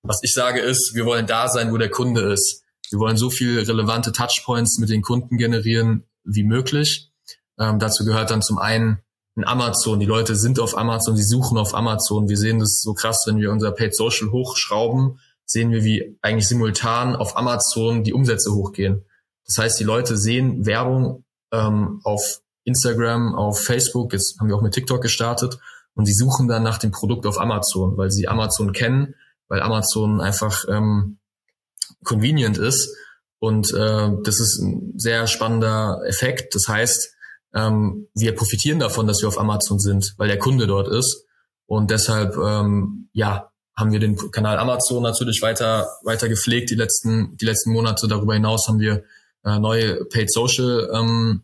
Was 0.01 0.19
ich 0.23 0.33
sage 0.33 0.59
ist, 0.59 0.93
wir 0.95 1.05
wollen 1.05 1.27
da 1.27 1.47
sein, 1.47 1.71
wo 1.71 1.77
der 1.77 1.89
Kunde 1.89 2.21
ist. 2.33 2.63
Wir 2.89 2.99
wollen 2.99 3.15
so 3.15 3.29
viele 3.29 3.67
relevante 3.67 4.11
Touchpoints 4.11 4.79
mit 4.79 4.89
den 4.89 5.01
Kunden 5.01 5.37
generieren 5.37 6.03
wie 6.23 6.43
möglich. 6.43 7.11
Ähm, 7.59 7.79
dazu 7.79 8.05
gehört 8.05 8.31
dann 8.31 8.41
zum 8.41 8.57
einen 8.57 8.99
ein 9.37 9.45
Amazon. 9.45 9.99
Die 9.99 10.05
Leute 10.05 10.35
sind 10.35 10.59
auf 10.59 10.77
Amazon, 10.77 11.15
sie 11.15 11.23
suchen 11.23 11.57
auf 11.57 11.75
Amazon. 11.75 12.27
Wir 12.27 12.37
sehen 12.37 12.59
das 12.59 12.81
so 12.81 12.93
krass, 12.93 13.23
wenn 13.27 13.37
wir 13.37 13.51
unser 13.51 13.71
Paid 13.71 13.95
Social 13.95 14.31
hochschrauben, 14.31 15.19
sehen 15.45 15.71
wir, 15.71 15.83
wie 15.83 16.17
eigentlich 16.21 16.47
simultan 16.47 17.15
auf 17.15 17.37
Amazon 17.37 18.03
die 18.03 18.13
Umsätze 18.13 18.53
hochgehen. 18.53 19.05
Das 19.45 19.57
heißt, 19.59 19.79
die 19.79 19.83
Leute 19.83 20.17
sehen 20.17 20.65
Werbung 20.65 21.23
ähm, 21.51 22.01
auf 22.03 22.41
Instagram, 22.63 23.35
auf 23.35 23.61
Facebook, 23.61 24.11
jetzt 24.11 24.39
haben 24.39 24.49
wir 24.49 24.55
auch 24.55 24.61
mit 24.61 24.73
TikTok 24.73 25.01
gestartet 25.01 25.57
und 25.93 26.05
sie 26.05 26.13
suchen 26.13 26.47
dann 26.47 26.63
nach 26.63 26.79
dem 26.79 26.91
Produkt 26.91 27.25
auf 27.25 27.39
Amazon, 27.39 27.95
weil 27.95 28.11
sie 28.11 28.27
Amazon 28.27 28.73
kennen, 28.73 29.15
weil 29.47 29.61
Amazon 29.61 30.19
einfach 30.19 30.65
ähm, 30.67 31.19
convenient 32.03 32.57
ist 32.57 32.93
und 33.39 33.71
äh, 33.71 34.09
das 34.23 34.39
ist 34.39 34.59
ein 34.59 34.93
sehr 34.97 35.27
spannender 35.27 36.01
Effekt. 36.05 36.55
Das 36.55 36.67
heißt, 36.67 37.15
ähm, 37.57 38.07
wir 38.13 38.35
profitieren 38.35 38.79
davon, 38.79 39.07
dass 39.07 39.21
wir 39.21 39.27
auf 39.27 39.39
Amazon 39.39 39.79
sind, 39.79 40.13
weil 40.17 40.27
der 40.27 40.39
Kunde 40.39 40.67
dort 40.67 40.87
ist 40.87 41.25
und 41.65 41.91
deshalb 41.91 42.37
ähm, 42.37 43.09
ja 43.13 43.51
haben 43.75 43.91
wir 43.91 43.99
den 43.99 44.15
Kanal 44.31 44.57
Amazon 44.59 45.03
natürlich 45.03 45.41
weiter 45.41 45.87
weiter 46.03 46.29
gepflegt 46.29 46.69
die 46.69 46.75
letzten 46.75 47.35
die 47.37 47.45
letzten 47.45 47.71
Monate. 47.71 48.07
Darüber 48.07 48.33
hinaus 48.33 48.67
haben 48.67 48.79
wir 48.79 49.03
äh, 49.43 49.59
neue 49.59 50.05
Paid 50.05 50.31
Social 50.31 50.89
ähm, 50.93 51.43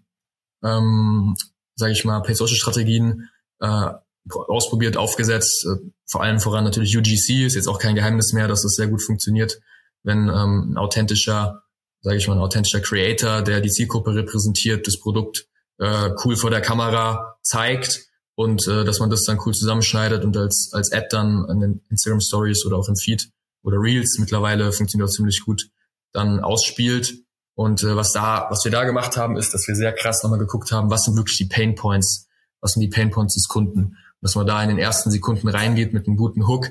ähm, 0.63 1.35
sage 1.75 1.91
ich 1.91 2.05
mal, 2.05 2.21
Paid-Social-Strategien 2.21 3.29
äh, 3.59 3.89
ausprobiert, 4.29 4.97
aufgesetzt. 4.97 5.65
Äh, 5.65 5.91
vor 6.09 6.23
allem 6.23 6.39
voran 6.39 6.63
natürlich 6.63 6.97
UGC 6.97 7.45
ist 7.45 7.55
jetzt 7.55 7.67
auch 7.67 7.79
kein 7.79 7.95
Geheimnis 7.95 8.33
mehr, 8.33 8.47
dass 8.47 8.61
das 8.63 8.73
sehr 8.73 8.87
gut 8.87 9.01
funktioniert, 9.01 9.59
wenn 10.03 10.29
ähm, 10.29 10.71
ein 10.71 10.77
authentischer, 10.77 11.63
sage 12.01 12.17
ich 12.17 12.27
mal, 12.27 12.35
ein 12.35 12.41
authentischer 12.41 12.81
Creator, 12.81 13.41
der 13.41 13.61
die 13.61 13.71
Zielgruppe 13.71 14.15
repräsentiert, 14.15 14.87
das 14.87 14.99
Produkt 14.99 15.47
äh, 15.83 16.11
cool 16.23 16.35
vor 16.35 16.49
der 16.49 16.61
Kamera 16.61 17.37
zeigt 17.41 18.07
und 18.35 18.67
äh, 18.67 18.83
dass 18.83 18.99
man 18.99 19.09
das 19.09 19.23
dann 19.23 19.39
cool 19.45 19.53
zusammenschneidet 19.53 20.23
und 20.23 20.35
als 20.37 20.71
als 20.73 20.91
Ad 20.91 21.07
dann 21.11 21.45
an 21.45 21.59
den 21.59 21.81
Instagram 21.89 22.21
Stories 22.21 22.65
oder 22.65 22.77
auch 22.77 22.87
im 22.87 22.95
Feed 22.95 23.29
oder 23.63 23.77
Reels 23.79 24.17
mittlerweile 24.19 24.71
funktioniert 24.71 25.09
auch 25.09 25.13
ziemlich 25.13 25.43
gut 25.45 25.69
dann 26.11 26.39
ausspielt 26.39 27.23
und 27.55 27.83
äh, 27.83 27.95
was 27.95 28.11
da, 28.11 28.47
was 28.49 28.63
wir 28.65 28.71
da 28.71 28.83
gemacht 28.83 29.17
haben, 29.17 29.37
ist, 29.37 29.53
dass 29.53 29.67
wir 29.67 29.75
sehr 29.75 29.93
krass 29.93 30.23
nochmal 30.23 30.39
geguckt 30.39 30.71
haben, 30.71 30.89
was 30.89 31.03
sind 31.03 31.15
wirklich 31.15 31.37
die 31.37 31.45
Pain 31.45 31.75
Points, 31.75 32.27
was 32.61 32.73
sind 32.73 32.81
die 32.81 32.89
Pain 32.89 33.11
Points 33.11 33.35
des 33.35 33.47
Kunden. 33.47 33.79
Und 33.81 33.97
dass 34.21 34.35
man 34.35 34.47
da 34.47 34.61
in 34.63 34.69
den 34.69 34.79
ersten 34.79 35.11
Sekunden 35.11 35.47
reingeht 35.47 35.93
mit 35.93 36.07
einem 36.07 36.17
guten 36.17 36.47
Hook, 36.47 36.69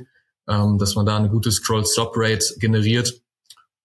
ähm, 0.48 0.79
dass 0.79 0.96
man 0.96 1.07
da 1.07 1.16
eine 1.16 1.29
gute 1.29 1.53
Scroll-Stop-Rate 1.53 2.59
generiert 2.59 3.22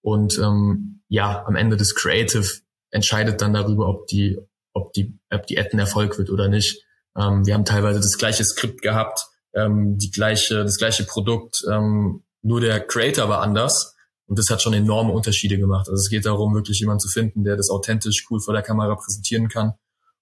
und 0.00 0.38
ähm, 0.38 1.02
ja, 1.08 1.44
am 1.46 1.56
Ende 1.56 1.76
des 1.76 1.94
Creative 1.94 2.46
entscheidet 2.90 3.40
dann 3.40 3.52
darüber, 3.52 3.88
ob 3.88 4.06
die, 4.08 4.38
ob 4.78 4.92
die, 4.92 5.18
ob 5.30 5.46
die 5.46 5.58
Ad 5.58 5.70
ein 5.72 5.78
Erfolg 5.78 6.18
wird 6.18 6.30
oder 6.30 6.48
nicht. 6.48 6.82
Ähm, 7.16 7.46
wir 7.46 7.54
haben 7.54 7.64
teilweise 7.64 8.00
das 8.00 8.16
gleiche 8.16 8.44
Skript 8.44 8.82
gehabt, 8.82 9.20
ähm, 9.54 9.98
die 9.98 10.10
gleiche, 10.10 10.64
das 10.64 10.78
gleiche 10.78 11.04
Produkt, 11.04 11.62
ähm, 11.70 12.24
nur 12.42 12.60
der 12.60 12.80
Creator 12.80 13.28
war 13.28 13.42
anders 13.42 13.96
und 14.26 14.38
das 14.38 14.50
hat 14.50 14.62
schon 14.62 14.74
enorme 14.74 15.12
Unterschiede 15.12 15.58
gemacht. 15.58 15.88
Also 15.88 16.00
es 16.00 16.10
geht 16.10 16.26
darum, 16.26 16.54
wirklich 16.54 16.80
jemanden 16.80 17.00
zu 17.00 17.08
finden, 17.08 17.44
der 17.44 17.56
das 17.56 17.70
authentisch 17.70 18.26
cool 18.30 18.40
vor 18.40 18.54
der 18.54 18.62
Kamera 18.62 18.94
präsentieren 18.94 19.48
kann. 19.48 19.74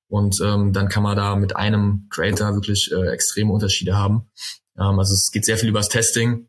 Und 0.09 0.41
ähm, 0.41 0.73
dann 0.73 0.89
kann 0.89 1.03
man 1.03 1.17
da 1.17 1.35
mit 1.35 1.57
einem 1.57 2.07
Creator 2.11 2.55
wirklich 2.55 2.93
äh, 2.93 3.09
extreme 3.09 3.53
Unterschiede 3.53 3.97
haben. 3.97 4.31
Ähm, 4.79 4.99
also 4.99 5.13
es 5.13 5.31
geht 5.33 5.45
sehr 5.45 5.59
viel 5.59 5.71
über 5.71 5.81
das 5.81 5.89
Testing. 5.89 6.49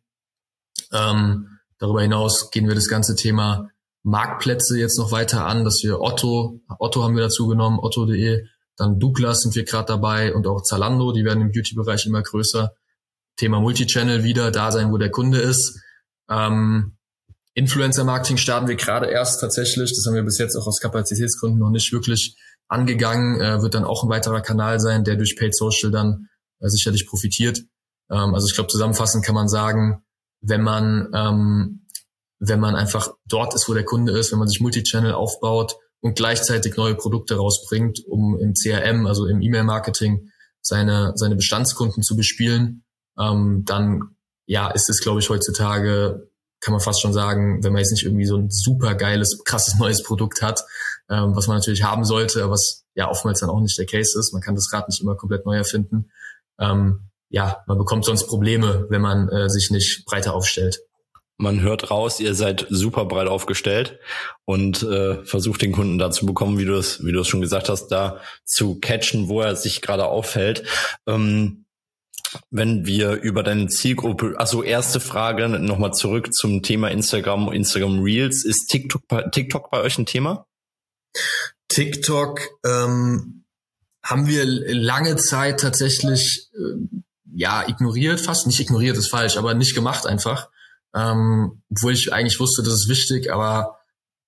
Ähm, 0.93 1.60
darüber 1.80 2.04
hinaus 2.04 2.52
gehen 2.52 2.67
wir 2.67 2.76
das 2.76 2.88
ganze 2.88 3.15
Thema 3.15 3.72
Marktplätze 4.08 4.80
jetzt 4.80 4.98
noch 4.98 5.12
weiter 5.12 5.46
an, 5.46 5.65
dass 5.65 5.84
wir 5.84 6.00
Otto, 6.00 6.62
Otto 6.80 7.04
haben 7.04 7.15
wir 7.17 7.24
dazu 7.24 7.46
genommen, 7.48 7.78
otto.de, 7.78 8.46
dann 8.78 9.00
Douglas 9.00 9.41
sind 9.41 9.54
wir 9.54 9.65
gerade 9.65 9.88
dabei 9.88 10.34
und 10.34 10.48
auch 10.48 10.63
Zalando, 10.63 11.12
die 11.12 11.26
werden 11.26 11.41
im 11.41 11.52
Beauty-Bereich 11.52 12.06
immer 12.06 12.24
größer. 12.24 12.72
Thema 13.36 13.60
Multichannel 13.60 14.24
wieder, 14.24 14.50
da 14.52 14.72
sein, 14.72 14.91
wo 14.91 14.98
der 14.98 15.12
Kunde 15.12 15.39
ist. 15.39 15.82
Ähm, 16.30 16.98
Influencer-Marketing 17.54 18.38
starten 18.38 18.70
wir 18.70 18.78
gerade 18.78 19.08
erst 19.08 19.41
tatsächlich. 19.41 19.93
Das 19.93 20.06
haben 20.06 20.15
wir 20.15 20.24
bis 20.24 20.38
jetzt 20.38 20.56
auch 20.56 20.67
aus 20.67 20.80
Kapazitätsgründen 20.80 21.60
noch 21.60 21.70
nicht 21.70 21.91
wirklich 21.91 22.38
angegangen. 22.70 23.41
Äh, 23.41 23.62
wird 23.62 23.74
dann 23.74 23.84
auch 23.84 24.04
ein 24.04 24.10
weiterer 24.10 24.41
Kanal 24.41 24.80
sein, 24.80 25.04
der 25.04 25.17
durch 25.17 25.36
Paid 25.36 25.54
Social 25.54 25.91
dann 25.91 26.30
äh, 26.60 26.70
sicherlich 26.70 27.08
profitiert. 27.08 27.60
Ähm, 28.10 28.34
also 28.34 28.48
ich 28.48 28.54
glaube, 28.54 28.70
zusammenfassend 28.70 29.26
kann 29.26 29.36
man 29.36 29.50
sagen, 29.50 30.04
wenn 30.39 30.62
man, 30.62 31.10
ähm, 31.13 31.87
wenn 32.39 32.60
man 32.60 32.76
einfach 32.76 33.10
dort 33.26 33.54
ist, 33.54 33.67
wo 33.67 33.73
der 33.73 33.86
Kunde 33.86 34.17
ist, 34.17 34.32
wenn 34.32 34.39
man 34.39 34.47
sich 34.47 34.60
Multichannel 34.60 35.13
aufbaut 35.13 35.78
und 36.02 36.15
gleichzeitig 36.15 36.78
neue 36.78 36.95
Produkte 36.95 37.36
rausbringt, 37.36 38.00
um 38.08 38.38
im 38.39 38.54
CRM, 38.54 39.08
also 39.08 39.26
im 39.26 39.41
E-Mail-Marketing, 39.41 40.30
seine, 40.62 41.13
seine 41.15 41.36
Bestandskunden 41.36 42.04
zu 42.04 42.15
bespielen, 42.15 42.84
ähm, 43.17 43.63
dann 43.65 44.15
ja, 44.45 44.69
ist 44.69 44.89
es, 44.89 45.02
glaube 45.02 45.19
ich, 45.19 45.30
heutzutage 45.30 46.30
kann 46.60 46.71
man 46.71 46.82
fast 46.82 47.02
schon 47.02 47.13
sagen, 47.13 47.63
wenn 47.63 47.73
man 47.73 47.80
jetzt 47.80 47.91
nicht 47.91 48.04
irgendwie 48.04 48.26
so 48.26 48.38
ein 48.38 48.50
super 48.50 48.95
geiles, 48.95 49.41
krasses 49.45 49.76
neues 49.80 50.04
Produkt 50.04 50.41
hat, 50.41 50.63
ähm, 51.10 51.36
was 51.36 51.47
man 51.47 51.58
natürlich 51.58 51.84
haben 51.84 52.04
sollte, 52.04 52.50
was 52.50 52.86
ja 52.95 53.10
oftmals 53.10 53.39
dann 53.39 53.50
auch 53.50 53.60
nicht 53.60 53.78
der 53.78 53.86
Case 53.86 54.17
ist. 54.19 54.34
Man 54.34 54.41
kann 54.41 54.56
das 54.56 54.71
Rad 54.73 54.88
nicht 54.88 55.02
immer 55.02 55.15
komplett 55.15 55.45
neu 55.45 55.56
erfinden. 55.56 56.12
Ähm, 56.60 57.10
ja, 57.30 57.63
man 57.67 57.78
bekommt 57.78 58.06
sonst 58.06 58.28
Probleme, 58.28 58.86
wenn 58.89 59.02
man 59.02 59.30
äh, 59.30 59.50
sich 59.50 59.69
nicht 59.69 60.06
breiter 60.06 60.34
aufstellt. 60.34 60.80
Man 61.39 61.62
hört 61.62 61.91
raus, 61.91 62.19
ihr 62.19 62.34
seid 62.34 62.65
super 62.69 63.06
breit 63.06 63.28
aufgestellt 63.28 64.00
und 64.45 64.82
äh, 64.82 65.23
versucht 65.23 65.62
den 65.62 65.71
Kunden 65.71 66.00
dazu 66.00 66.26
bekommen, 66.26 66.58
wie 66.58 66.65
du 66.65 66.73
es, 66.73 67.06
wie 67.06 67.12
du 67.12 67.19
es 67.19 67.28
schon 67.28 67.41
gesagt 67.41 67.69
hast, 67.69 67.89
da 67.89 68.21
zu 68.43 68.80
catchen, 68.80 69.30
wo 69.30 69.41
er 69.41 69.56
sich 69.56 69.82
gerade 69.82 70.06
auffällt. 70.06 70.63
Ähm, 71.06 71.65
wenn 72.50 72.86
wir 72.86 73.13
über 73.21 73.43
deine 73.43 73.67
Zielgruppe, 73.67 74.36
also 74.38 74.63
erste 74.63 75.00
Frage 75.00 75.47
nochmal 75.47 75.93
zurück 75.93 76.34
zum 76.34 76.63
Thema 76.63 76.89
Instagram, 76.89 77.52
Instagram 77.52 78.02
Reels. 78.02 78.43
Ist 78.43 78.67
TikTok, 78.67 79.04
TikTok 79.32 79.69
bei 79.69 79.82
euch 79.82 79.97
ein 79.97 80.06
Thema? 80.06 80.47
TikTok 81.67 82.41
ähm, 82.65 83.43
haben 84.04 84.28
wir 84.28 84.45
lange 84.45 85.17
Zeit 85.17 85.60
tatsächlich 85.60 86.50
äh, 86.54 87.00
ja 87.34 87.67
ignoriert, 87.67 88.19
fast 88.19 88.47
nicht 88.47 88.60
ignoriert 88.60 88.97
ist 88.97 89.10
falsch, 89.10 89.38
aber 89.38 89.54
nicht 89.54 89.76
gemacht 89.76 90.06
einfach. 90.08 90.50
Ähm, 90.98 91.62
obwohl 91.70 91.94
ich 91.94 92.12
eigentlich 92.12 92.40
wusste, 92.40 92.64
das 92.64 92.74
ist 92.74 92.90
wichtig, 92.90 93.32
aber 93.32 93.78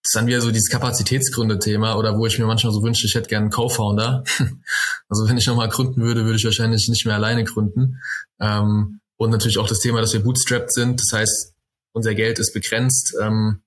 das 0.04 0.10
ist 0.10 0.16
dann 0.16 0.28
wieder 0.28 0.42
so 0.42 0.52
dieses 0.52 0.70
Kapazitätsgründe-Thema 0.70 1.96
oder 1.96 2.18
wo 2.18 2.26
ich 2.26 2.38
mir 2.38 2.46
manchmal 2.46 2.74
so 2.74 2.84
wünsche, 2.84 3.08
ich 3.08 3.16
hätte 3.16 3.28
gerne 3.28 3.46
einen 3.46 3.52
Co-Founder. 3.52 4.24
also 5.10 5.28
wenn 5.28 5.38
ich 5.38 5.48
nochmal 5.48 5.70
gründen 5.70 6.02
würde, 6.02 6.26
würde 6.26 6.38
ich 6.38 6.46
wahrscheinlich 6.46 6.88
nicht 6.88 7.06
mehr 7.06 7.16
alleine 7.16 7.44
gründen. 7.44 8.02
Ähm, 8.40 9.02
und 9.18 9.32
natürlich 9.32 9.58
auch 9.58 9.68
das 9.68 9.80
Thema, 9.80 10.00
dass 10.00 10.14
wir 10.14 10.24
bootstrapped 10.24 10.72
sind. 10.72 11.02
Das 11.02 11.12
heißt, 11.12 11.54
unser 11.92 12.14
Geld 12.14 12.40
ist 12.40 12.54
begrenzt. 12.54 13.16
Ähm, 13.20 13.62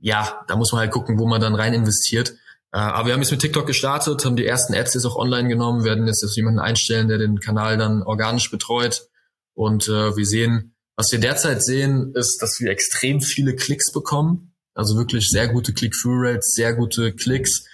ja, 0.00 0.44
da 0.48 0.56
muss 0.56 0.72
man 0.72 0.80
halt 0.80 0.92
gucken, 0.92 1.18
wo 1.18 1.26
man 1.26 1.40
dann 1.40 1.54
rein 1.54 1.72
investiert. 1.72 2.34
Äh, 2.72 2.78
aber 2.78 3.06
wir 3.06 3.14
haben 3.14 3.22
jetzt 3.22 3.30
mit 3.30 3.40
TikTok 3.40 3.66
gestartet, 3.66 4.24
haben 4.24 4.36
die 4.36 4.46
ersten 4.46 4.74
Ads 4.74 4.94
jetzt 4.94 5.06
auch 5.06 5.16
online 5.16 5.48
genommen, 5.48 5.82
werden 5.82 6.06
jetzt 6.06 6.24
jemanden 6.36 6.60
einstellen, 6.60 7.08
der 7.08 7.18
den 7.18 7.40
Kanal 7.40 7.78
dann 7.78 8.02
organisch 8.02 8.50
betreut. 8.50 9.08
Und 9.54 9.88
äh, 9.88 10.16
wir 10.16 10.26
sehen 10.26 10.74
Was 10.96 11.10
wir 11.10 11.18
derzeit 11.20 11.62
sehen, 11.62 12.12
ist, 12.14 12.38
dass 12.42 12.60
wir 12.60 12.70
extrem 12.70 13.20
viele 13.20 13.56
Klicks 13.56 13.92
bekommen. 13.92 14.54
Also 14.74 14.96
wirklich 14.96 15.28
sehr 15.28 15.48
gute 15.48 15.72
Click-Through-Rates, 15.72 16.54
sehr 16.54 16.74
gute 16.74 17.14
Klicks. 17.14 17.64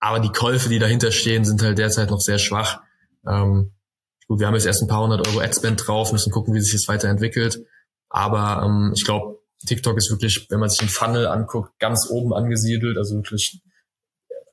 Aber 0.00 0.20
die 0.20 0.30
Käufe, 0.30 0.68
die 0.68 0.78
dahinter 0.78 1.10
stehen, 1.10 1.44
sind 1.44 1.62
halt 1.62 1.78
derzeit 1.78 2.10
noch 2.10 2.20
sehr 2.20 2.38
schwach. 2.38 2.80
Ähm, 3.26 3.72
gut, 4.26 4.40
wir 4.40 4.46
haben 4.46 4.54
jetzt 4.54 4.66
erst 4.66 4.82
ein 4.82 4.88
paar 4.88 5.02
hundert 5.02 5.26
Euro 5.26 5.40
Adspend 5.40 5.86
drauf, 5.86 6.12
müssen 6.12 6.32
gucken, 6.32 6.54
wie 6.54 6.60
sich 6.60 6.72
das 6.72 6.88
weiterentwickelt. 6.88 7.64
Aber 8.08 8.62
ähm, 8.64 8.92
ich 8.94 9.04
glaube, 9.04 9.38
TikTok 9.66 9.96
ist 9.98 10.10
wirklich, 10.10 10.46
wenn 10.50 10.60
man 10.60 10.70
sich 10.70 10.78
den 10.78 10.88
Funnel 10.88 11.26
anguckt, 11.26 11.78
ganz 11.78 12.08
oben 12.08 12.32
angesiedelt, 12.32 12.96
also 12.96 13.16
wirklich 13.16 13.60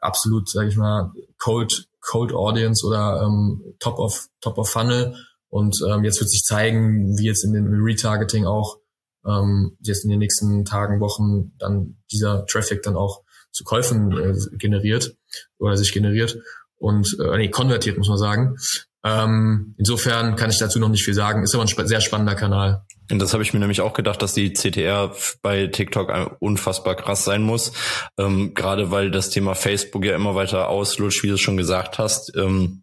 absolut, 0.02 0.50
sage 0.50 0.70
ich 0.70 0.78
mal, 0.78 1.12
Cold, 1.38 1.88
Cold 2.02 2.34
Audience 2.34 2.86
oder 2.86 3.22
ähm, 3.24 3.62
Top 3.80 4.00
of 4.00 4.28
Top 4.42 4.58
of 4.58 4.70
Funnel. 4.70 5.16
Und 5.56 5.82
ähm, 5.90 6.04
jetzt 6.04 6.20
wird 6.20 6.30
sich 6.30 6.44
zeigen, 6.44 7.18
wie 7.18 7.28
jetzt 7.28 7.46
in 7.46 7.54
dem 7.54 7.82
Retargeting 7.82 8.46
auch 8.46 8.80
ähm, 9.26 9.78
jetzt 9.80 10.04
in 10.04 10.10
den 10.10 10.20
nächsten 10.20 10.66
Tagen, 10.66 11.00
Wochen 11.00 11.54
dann 11.58 11.96
dieser 12.12 12.46
Traffic 12.46 12.84
dann 12.84 12.98
auch 12.98 13.22
zu 13.54 13.64
Käufen 13.64 14.12
äh, 14.18 14.36
generiert 14.58 15.16
oder 15.58 15.78
sich 15.78 15.94
generiert 15.94 16.38
und 16.76 17.18
äh, 17.22 17.38
nee, 17.38 17.50
konvertiert, 17.50 17.98
muss 17.98 18.10
man 18.10 18.18
sagen. 18.18 18.58
Ähm, 19.06 19.76
insofern 19.78 20.36
kann 20.36 20.50
ich 20.50 20.58
dazu 20.58 20.78
noch 20.78 20.90
nicht 20.90 21.06
viel 21.06 21.14
sagen. 21.14 21.42
Ist 21.44 21.56
aber 21.56 21.64
ein 21.64 21.70
sp 21.72 21.88
sehr 21.88 22.02
spannender 22.02 22.36
Kanal. 22.36 22.84
Und 23.10 23.20
das 23.20 23.32
habe 23.32 23.44
ich 23.44 23.54
mir 23.54 23.62
nämlich 23.62 23.80
auch 23.80 23.94
gedacht, 23.94 24.22
dass 24.22 24.34
die 24.34 24.52
CTR 24.52 25.16
bei 25.42 25.68
TikTok 25.68 26.38
unfassbar 26.42 26.96
krass 26.96 27.24
sein 27.24 27.44
muss. 27.44 27.72
Ähm, 28.18 28.56
Gerade 28.56 28.92
weil 28.92 29.10
das 29.10 29.30
Thema 29.30 29.56
Facebook 29.56 30.04
ja 30.04 30.16
immer 30.16 30.36
weiter 30.36 30.68
auslutscht, 30.68 31.24
wie 31.24 31.30
du 31.30 31.38
schon 31.38 31.56
gesagt 31.56 31.98
hast. 31.98 32.36
Ähm, 32.36 32.82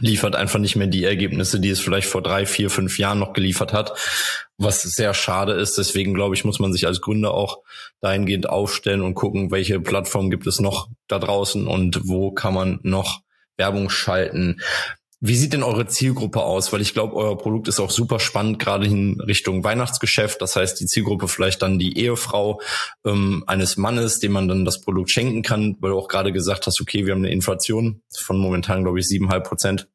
liefert 0.00 0.36
einfach 0.36 0.58
nicht 0.58 0.76
mehr 0.76 0.86
die 0.86 1.04
Ergebnisse, 1.04 1.60
die 1.60 1.70
es 1.70 1.80
vielleicht 1.80 2.08
vor 2.08 2.22
drei, 2.22 2.46
vier, 2.46 2.70
fünf 2.70 2.98
Jahren 2.98 3.18
noch 3.18 3.32
geliefert 3.32 3.72
hat, 3.72 3.92
was 4.56 4.82
sehr 4.82 5.14
schade 5.14 5.52
ist. 5.52 5.78
Deswegen 5.78 6.14
glaube 6.14 6.34
ich, 6.34 6.44
muss 6.44 6.58
man 6.58 6.72
sich 6.72 6.86
als 6.86 7.00
Gründer 7.00 7.32
auch 7.32 7.62
dahingehend 8.00 8.48
aufstellen 8.48 9.02
und 9.02 9.14
gucken, 9.14 9.50
welche 9.50 9.80
Plattformen 9.80 10.30
gibt 10.30 10.46
es 10.46 10.60
noch 10.60 10.88
da 11.08 11.18
draußen 11.18 11.66
und 11.66 12.00
wo 12.04 12.30
kann 12.32 12.54
man 12.54 12.80
noch 12.82 13.22
Werbung 13.56 13.90
schalten. 13.90 14.60
Wie 15.20 15.34
sieht 15.34 15.52
denn 15.52 15.64
eure 15.64 15.86
Zielgruppe 15.86 16.42
aus? 16.42 16.72
Weil 16.72 16.80
ich 16.80 16.92
glaube, 16.92 17.16
euer 17.16 17.36
Produkt 17.36 17.66
ist 17.66 17.80
auch 17.80 17.90
super 17.90 18.20
spannend, 18.20 18.60
gerade 18.60 18.86
in 18.86 19.20
Richtung 19.20 19.64
Weihnachtsgeschäft. 19.64 20.40
Das 20.40 20.54
heißt, 20.54 20.78
die 20.78 20.86
Zielgruppe 20.86 21.26
vielleicht 21.26 21.62
dann 21.62 21.80
die 21.80 21.98
Ehefrau 21.98 22.60
ähm, 23.04 23.42
eines 23.48 23.76
Mannes, 23.76 24.20
dem 24.20 24.32
man 24.32 24.46
dann 24.46 24.64
das 24.64 24.80
Produkt 24.80 25.10
schenken 25.10 25.42
kann, 25.42 25.76
weil 25.80 25.90
du 25.90 25.98
auch 25.98 26.06
gerade 26.06 26.30
gesagt 26.30 26.66
hast, 26.66 26.80
okay, 26.80 27.04
wir 27.04 27.14
haben 27.14 27.24
eine 27.24 27.32
Inflation 27.32 28.02
von 28.16 28.38
momentan, 28.38 28.84
glaube 28.84 29.00
ich, 29.00 29.08
siebeneinhalb 29.08 29.44
Prozent. 29.44 29.88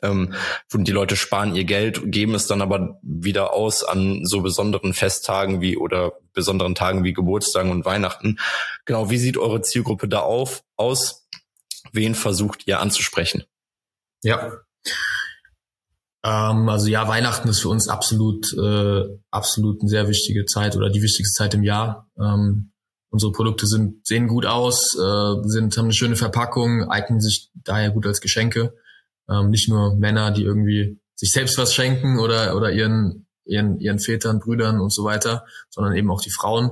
Ähm, 0.00 0.34
und 0.72 0.84
die 0.86 0.92
Leute 0.92 1.16
sparen 1.16 1.56
ihr 1.56 1.64
Geld, 1.64 2.12
geben 2.12 2.36
es 2.36 2.46
dann 2.46 2.62
aber 2.62 3.00
wieder 3.02 3.52
aus 3.52 3.82
an 3.82 4.24
so 4.24 4.42
besonderen 4.42 4.94
Festtagen 4.94 5.60
wie 5.60 5.76
oder 5.76 6.12
besonderen 6.32 6.76
Tagen 6.76 7.02
wie 7.02 7.12
Geburtstagen 7.12 7.72
und 7.72 7.84
Weihnachten. 7.84 8.38
Genau, 8.84 9.10
wie 9.10 9.18
sieht 9.18 9.38
eure 9.38 9.60
Zielgruppe 9.60 10.06
da 10.06 10.20
auf, 10.20 10.62
aus? 10.76 11.26
Wen 11.92 12.14
versucht 12.14 12.68
ihr 12.68 12.78
anzusprechen? 12.78 13.42
Ja, 14.22 14.52
ähm, 16.24 16.68
also 16.68 16.88
ja, 16.88 17.06
Weihnachten 17.06 17.48
ist 17.48 17.60
für 17.60 17.68
uns 17.68 17.88
absolut, 17.88 18.52
äh, 18.54 19.04
absolut 19.30 19.80
eine 19.80 19.88
sehr 19.88 20.08
wichtige 20.08 20.44
Zeit 20.46 20.76
oder 20.76 20.90
die 20.90 21.02
wichtigste 21.02 21.36
Zeit 21.36 21.54
im 21.54 21.62
Jahr. 21.62 22.08
Ähm, 22.18 22.72
unsere 23.10 23.32
Produkte 23.32 23.66
sind, 23.66 24.06
sehen 24.06 24.28
gut 24.28 24.44
aus, 24.44 24.96
äh, 24.96 25.48
sind, 25.48 25.76
haben 25.76 25.86
eine 25.86 25.92
schöne 25.92 26.16
Verpackung, 26.16 26.90
eignen 26.90 27.20
sich 27.20 27.50
daher 27.54 27.90
gut 27.90 28.06
als 28.06 28.20
Geschenke. 28.20 28.74
Ähm, 29.28 29.50
nicht 29.50 29.68
nur 29.68 29.94
Männer, 29.96 30.30
die 30.30 30.42
irgendwie 30.42 31.00
sich 31.14 31.30
selbst 31.30 31.58
was 31.58 31.74
schenken 31.74 32.18
oder, 32.18 32.56
oder 32.56 32.72
ihren, 32.72 33.26
ihren, 33.44 33.78
ihren 33.80 33.98
Vätern, 33.98 34.40
Brüdern 34.40 34.80
und 34.80 34.92
so 34.92 35.04
weiter, 35.04 35.44
sondern 35.70 35.94
eben 35.96 36.10
auch 36.10 36.20
die 36.20 36.30
Frauen, 36.30 36.70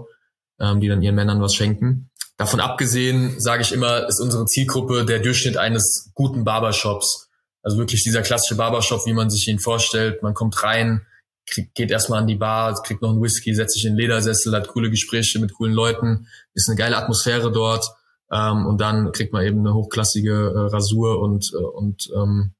ähm, 0.59 0.81
die 0.81 0.89
dann 0.89 1.03
ihren 1.03 1.15
Männern 1.15 1.41
was 1.41 1.55
schenken. 1.55 2.11
Davon 2.37 2.61
abgesehen, 2.61 3.41
sage 3.41 3.63
ich 3.63 3.73
immer, 3.73 4.07
ist 4.09 4.21
unsere 4.21 4.45
Zielgruppe 4.45 5.07
der 5.07 5.21
Durchschnitt 5.21 5.57
eines 5.57 6.11
guten 6.15 6.45
Barbershops. 6.45 7.26
Also 7.67 7.79
wirklich 7.79 8.05
dieser 8.05 8.23
klassische 8.23 8.55
Barbershop, 8.55 9.07
wie 9.07 9.13
man 9.13 9.29
sich 9.29 9.49
ihn 9.49 9.59
vorstellt. 9.59 10.23
Man 10.23 10.35
kommt 10.35 10.63
rein, 10.63 11.05
krieg, 11.47 11.75
geht 11.75 11.91
erstmal 11.91 12.21
an 12.21 12.29
die 12.29 12.37
Bar, 12.37 12.81
kriegt 12.81 13.03
noch 13.03 13.11
einen 13.11 13.21
Whisky, 13.21 13.57
setzt 13.57 13.75
sich 13.75 13.85
in 13.85 13.95
den 13.95 13.99
Ledersessel, 13.99 14.55
hat 14.55 14.69
coole 14.69 14.89
Gespräche 14.89 15.41
mit 15.41 15.53
coolen 15.53 15.75
Leuten, 15.75 16.29
ist 16.55 16.69
eine 16.69 16.79
geile 16.79 16.97
Atmosphäre 16.97 17.51
dort. 17.51 17.91
Ähm, 18.31 18.67
und 18.67 18.81
dann 18.81 19.11
kriegt 19.11 19.33
man 19.33 19.45
eben 19.45 19.59
eine 19.59 19.75
hochklassige 19.75 20.31
äh, 20.31 20.73
Rasur 20.73 21.19
und, 21.19 21.51
äh, 21.55 21.57
und 21.57 22.09
ähm, 22.15 22.53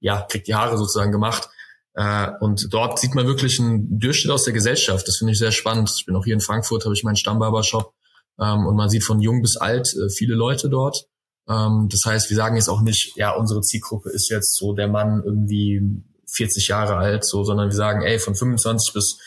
ja, 0.00 0.20
kriegt 0.28 0.46
die 0.46 0.54
Haare 0.54 0.76
sozusagen 0.76 1.10
gemacht. 1.10 1.48
Äh, 1.94 2.32
und 2.40 2.66
dort 2.70 2.98
sieht 2.98 3.14
man 3.14 3.26
wirklich 3.26 3.58
einen 3.60 3.98
Durchschnitt 3.98 4.30
aus 4.30 4.44
der 4.44 4.52
Gesellschaft. 4.52 5.08
Das 5.08 5.16
finde 5.16 5.32
ich 5.32 5.38
sehr 5.38 5.52
spannend. 5.52 5.90
Ich 5.98 6.04
bin 6.04 6.14
auch 6.16 6.24
hier 6.26 6.34
in 6.34 6.40
Frankfurt, 6.42 6.84
habe 6.84 6.94
ich 6.94 7.02
meinen 7.02 7.16
Stammbarbershop 7.16 7.94
ähm, 8.38 8.66
und 8.66 8.76
man 8.76 8.90
sieht 8.90 9.04
von 9.04 9.20
jung 9.20 9.40
bis 9.40 9.56
alt 9.56 9.94
äh, 9.94 10.10
viele 10.10 10.34
Leute 10.34 10.68
dort. 10.68 11.06
Ähm, 11.48 11.88
das 11.90 12.02
heißt, 12.04 12.30
wir 12.30 12.36
sagen 12.36 12.56
jetzt 12.56 12.68
auch 12.68 12.82
nicht, 12.82 13.16
ja, 13.16 13.32
unsere 13.32 13.60
Zielgruppe 13.60 14.10
ist 14.10 14.30
jetzt 14.30 14.56
so 14.56 14.72
der 14.72 14.88
Mann 14.88 15.22
irgendwie 15.24 16.02
40 16.32 16.68
Jahre 16.68 16.96
alt, 16.96 17.24
so, 17.24 17.44
sondern 17.44 17.68
wir 17.68 17.76
sagen, 17.76 18.02
ey, 18.02 18.18
von 18.18 18.34
25 18.34 18.94
bis, 18.94 19.18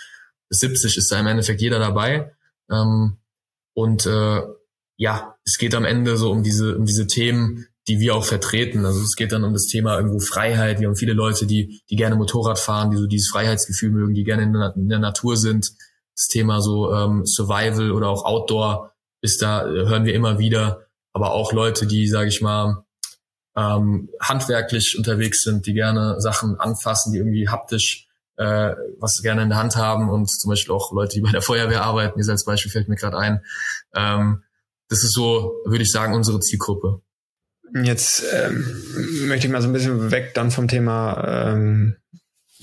bis 0.50 0.60
70 0.60 0.98
ist 0.98 1.12
da 1.12 1.20
im 1.20 1.28
Endeffekt 1.28 1.62
jeder 1.62 1.80
dabei. 1.80 2.34
Ähm, 2.72 3.18
und 3.74 4.06
äh, 4.06 4.42
ja, 4.98 5.36
es 5.44 5.58
geht 5.58 5.76
am 5.76 5.86
Ende 5.86 6.18
so 6.18 6.32
um 6.32 6.44
diese, 6.44 6.78
um 6.78 6.86
diese 6.86 7.08
Themen, 7.08 7.68
die 7.88 8.00
wir 8.00 8.16
auch 8.16 8.24
vertreten. 8.24 8.86
Also 8.86 9.02
es 9.02 9.16
geht 9.16 9.32
dann 9.32 9.44
um 9.44 9.54
das 9.54 9.66
Thema 9.66 9.98
irgendwo 9.98 10.20
Freiheit. 10.20 10.80
Wir 10.80 10.88
haben 10.88 10.96
viele 10.96 11.14
Leute, 11.14 11.46
die, 11.46 11.82
die 11.90 11.96
gerne 11.96 12.16
Motorrad 12.16 12.60
fahren, 12.60 12.92
die 12.92 12.98
so 12.98 13.08
dieses 13.08 13.30
Freiheitsgefühl 13.30 13.92
mögen, 13.92 14.14
die 14.14 14.24
gerne 14.24 14.44
in 14.44 14.54
der, 14.54 14.74
in 14.76 14.90
der 14.90 15.00
Natur 15.00 15.36
sind. 15.36 15.72
Das 16.16 16.28
Thema 16.28 16.62
so 16.62 16.94
ähm, 16.94 17.26
Survival 17.26 17.92
oder 17.92 18.08
auch 18.10 18.24
Outdoor 18.24 18.94
ist 19.22 19.42
da, 19.42 19.66
hören 19.66 20.06
wir 20.06 20.14
immer 20.14 20.38
wieder 20.38 20.83
aber 21.14 21.32
auch 21.32 21.54
Leute, 21.54 21.88
die, 21.88 22.08
sage 22.08 22.28
ich 22.28 22.42
mal, 22.42 22.84
ähm, 23.56 24.10
handwerklich 24.20 24.96
unterwegs 24.98 25.44
sind, 25.44 25.66
die 25.68 25.74
gerne 25.74 26.20
Sachen 26.20 26.60
anfassen, 26.60 27.14
die 27.14 27.20
irgendwie 27.20 27.48
haptisch 27.48 28.08
äh, 28.38 28.76
was 29.00 29.22
gerne 29.22 29.44
in 29.44 29.50
der 29.50 29.60
Hand 29.60 29.76
haben 29.76 30.10
und 30.10 30.30
zum 30.30 30.50
Beispiel 30.50 30.74
auch 30.74 30.92
Leute, 30.92 31.16
die 31.16 31.22
bei 31.22 31.32
der 31.32 31.44
Feuerwehr 31.44 31.84
arbeiten, 31.84 32.18
dieses 32.18 32.32
als 32.32 32.46
Beispiel 32.46 32.72
fällt 32.72 32.90
mir 32.90 32.96
gerade 32.96 33.18
ein. 33.18 33.44
Ähm, 33.94 34.44
das 34.90 35.04
ist 35.04 35.14
so, 35.14 35.54
würde 35.66 35.84
ich 35.84 35.92
sagen, 35.92 36.16
unsere 36.16 36.40
Zielgruppe. 36.40 37.02
Jetzt 37.84 38.24
ähm, 38.32 38.66
möchte 39.28 39.48
ich 39.48 39.54
mal 39.54 39.62
so 39.62 39.68
ein 39.68 39.74
bisschen 39.74 40.12
weg 40.12 40.34
dann 40.34 40.52
vom 40.52 40.68
Thema 40.68 41.52
ähm, 41.52 41.96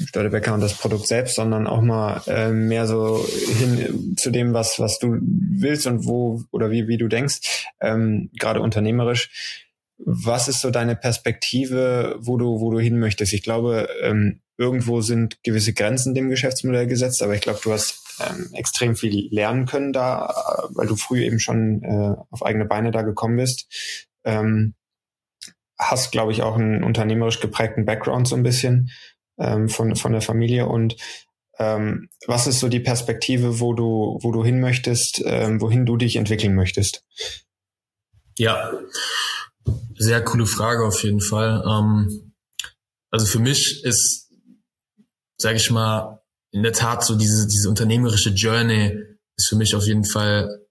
Störtebecker 0.07 0.55
und 0.55 0.61
das 0.61 0.75
Produkt 0.75 1.07
selbst, 1.07 1.35
sondern 1.35 1.67
auch 1.67 1.83
mal 1.83 2.23
äh, 2.27 2.51
mehr 2.51 2.87
so 2.87 3.25
hin 3.59 4.15
zu 4.17 4.31
dem, 4.31 4.53
was, 4.55 4.79
was 4.79 4.99
du 4.99 5.19
willst 5.21 5.87
und 5.87 6.07
wo 6.07 6.43
oder 6.51 6.71
wie, 6.71 6.89
wie 6.89 6.99
du 6.99 7.09
denkst, 7.09 7.67
ähm, 7.81 8.31
gerade 8.39 8.61
unternehmerisch. 8.61 9.67
Was 9.99 10.49
ist 10.49 10.61
so 10.61 10.71
deine 10.71 10.97
Perspektive, 10.97 12.17
wo 12.19 12.39
du, 12.39 12.61
wo 12.61 12.71
du 12.71 12.79
hin 12.79 12.99
möchtest? 12.99 13.35
Ich 13.35 13.43
glaube, 13.43 13.89
ähm, 14.03 14.41
irgendwo 14.57 15.03
sind 15.03 15.43
gewisse 15.43 15.75
Grenzen 15.75 16.15
dem 16.15 16.31
Geschäftsmodell 16.31 16.87
gesetzt, 16.87 17.23
aber 17.23 17.35
ich 17.35 17.43
glaube, 17.43 17.61
du 17.63 17.73
hast 17.73 18.01
ähm, 18.21 18.51
extrem 18.55 18.97
viel 18.97 19.29
lernen 19.31 19.67
können 19.67 19.93
da, 19.93 20.69
weil 20.71 20.87
du 20.87 20.97
früh 20.97 21.23
eben 21.23 21.39
schon 21.39 21.83
äh, 21.83 22.15
auf 22.31 22.45
eigene 22.45 22.65
Beine 22.65 22.91
da 22.91 23.03
gekommen 23.03 23.37
bist. 23.37 23.67
Ähm, 24.25 24.75
hast, 25.79 26.13
glaube 26.13 26.33
ich, 26.33 26.43
auch 26.43 26.57
einen 26.57 26.85
unternehmerisch 26.85 27.41
geprägten 27.41 27.85
Background 27.85 28.29
so 28.29 28.37
ein 28.37 28.43
bisschen 28.43 28.91
ähm, 29.41 29.69
von, 29.69 29.97
von 29.97 30.13
der 30.13 30.23
Familie 30.23 30.67
und 30.67 30.97
ähm, 31.59 32.09
was 32.27 32.47
ist 32.47 32.61
so 32.61 32.69
die 32.69 32.81
Perspektive, 32.81 33.61
wo 33.61 33.75
du, 33.75 34.19
wo 34.23 34.33
du 34.33 34.45
hin 34.45 34.61
möchtest, 34.61 35.21
ähm, 35.25 35.61
wohin 35.61 35.85
du 35.85 35.97
dich 35.97 36.17
entwickeln 36.17 36.55
möchtest? 36.55 37.05
Ja, 38.39 38.73
sehr 39.99 40.25
coole 40.25 40.47
Frage 40.47 40.87
auf 40.87 41.03
jeden 41.03 41.21
Fall. 41.21 41.63
Ähm, 41.69 42.33
also 43.11 43.27
für 43.27 43.41
mich 43.41 43.85
ist, 43.85 44.31
sage 45.37 45.57
ich 45.57 45.71
mal, 45.71 46.23
in 46.53 46.63
der 46.63 46.73
Tat 46.73 47.05
so 47.05 47.17
diese, 47.17 47.47
diese 47.47 47.69
unternehmerische 47.69 48.31
Journey 48.31 48.99
ist 49.37 49.49
für 49.49 49.57
mich 49.57 49.75
auf 49.75 49.85
jeden 49.85 50.05
Fall 50.05 50.67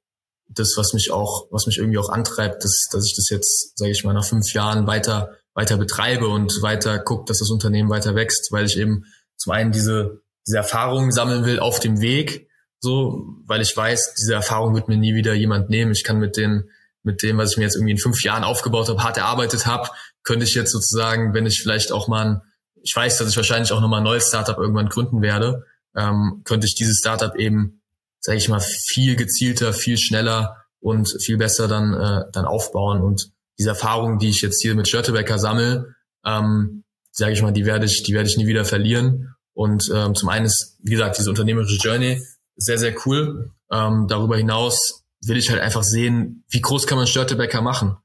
das, 0.48 0.74
was 0.76 0.94
mich 0.94 1.12
auch, 1.12 1.48
was 1.52 1.68
mich 1.68 1.78
irgendwie 1.78 2.00
auch 2.00 2.10
antreibt, 2.10 2.64
dass, 2.64 2.88
dass 2.92 3.06
ich 3.06 3.16
das 3.16 3.30
jetzt, 3.30 3.78
sage 3.78 3.92
ich 3.92 4.04
mal, 4.04 4.14
nach 4.14 4.26
fünf 4.26 4.52
Jahren 4.54 4.88
weiter 4.88 5.38
weiter 5.60 5.76
betreibe 5.76 6.30
und 6.30 6.62
weiter 6.62 7.00
gucke, 7.00 7.26
dass 7.28 7.40
das 7.40 7.50
Unternehmen 7.50 7.90
weiter 7.90 8.16
wächst, 8.16 8.50
weil 8.52 8.66
ich 8.66 8.78
eben 8.78 9.04
zum 9.36 9.52
einen 9.52 9.74
diese, 9.74 10.22
diese 10.48 10.58
Erfahrungen 10.58 11.12
sammeln 11.12 11.44
will 11.46 11.60
auf 11.60 11.82
dem 11.82 12.00
Weg, 12.00 12.48
so, 12.80 13.26
weil 13.46 13.62
ich 13.62 13.76
weiß, 13.76 14.14
diese 14.18 14.36
Erfahrung 14.36 14.74
wird 14.74 14.88
mir 14.88 14.96
nie 14.96 15.16
wieder 15.16 15.34
jemand 15.34 15.70
nehmen. 15.70 15.92
Ich 15.92 16.06
kann 16.06 16.18
mit 16.18 16.38
den, 16.38 16.70
mit 17.04 17.24
dem, 17.24 17.38
was 17.38 17.52
ich 17.52 17.58
mir 17.58 17.66
jetzt 17.66 17.76
irgendwie 17.76 17.92
in 17.92 17.98
fünf 17.98 18.24
Jahren 18.24 18.46
aufgebaut 18.46 18.88
habe, 18.88 19.04
hart 19.04 19.18
erarbeitet 19.18 19.66
habe, 19.66 19.90
könnte 20.24 20.46
ich 20.46 20.56
jetzt 20.56 20.72
sozusagen, 20.72 21.34
wenn 21.34 21.46
ich 21.46 21.62
vielleicht 21.62 21.92
auch 21.92 22.08
mal, 22.08 22.26
ein, 22.26 22.42
ich 22.82 22.96
weiß, 22.96 23.18
dass 23.18 23.30
ich 23.30 23.36
wahrscheinlich 23.36 23.74
auch 23.74 23.82
nochmal 23.82 24.00
ein 24.00 24.06
neues 24.06 24.30
Startup 24.30 24.58
irgendwann 24.58 24.88
gründen 24.88 25.22
werde, 25.22 25.66
ähm, 25.94 26.42
könnte 26.46 26.68
ich 26.68 26.76
dieses 26.76 27.00
Startup 27.00 27.36
eben, 27.36 27.82
sage 28.22 28.38
ich 28.38 28.48
mal, 28.48 28.62
viel 28.62 29.18
gezielter, 29.18 29.74
viel 29.74 29.98
schneller 29.98 30.56
und 30.80 31.14
viel 31.22 31.38
besser 31.38 31.68
dann, 31.68 31.94
äh, 31.94 32.32
dann 32.32 32.46
aufbauen 32.46 33.02
und 33.02 33.34
diese 33.60 33.70
Erfahrung, 33.70 34.18
die 34.18 34.30
ich 34.30 34.42
jetzt 34.42 34.62
hier 34.62 34.74
mit 34.74 34.88
Störtebecker 34.88 35.38
sammle, 35.38 35.96
ähm, 36.26 36.84
sage 37.12 37.34
ich 37.34 37.42
mal, 37.42 37.52
die 37.52 37.66
werde 37.66 37.86
ich, 37.86 38.04
die 38.04 38.14
werde 38.14 38.30
ich 38.30 38.38
nie 38.38 38.48
wieder 38.48 38.66
verlieren. 38.66 39.36
Und 39.54 39.92
ähm, 39.94 40.16
zum 40.16 40.30
einen 40.30 40.46
ist, 40.46 40.78
wie 40.82 40.92
gesagt, 40.92 41.20
diese 41.20 41.30
unternehmerische 41.30 41.76
Journey 41.76 42.22
sehr, 42.56 42.78
sehr 42.78 42.96
cool. 43.06 43.52
Ähm, 43.72 44.08
darüber 44.08 44.38
hinaus 44.38 45.04
will 45.22 45.38
ich 45.38 45.50
halt 45.50 45.62
einfach 45.62 45.84
sehen, 45.84 46.46
wie 46.50 46.62
groß 46.62 46.88
kann 46.88 46.98
man 46.98 47.08
Störtebäcker 47.08 47.62
machen. 47.62 47.98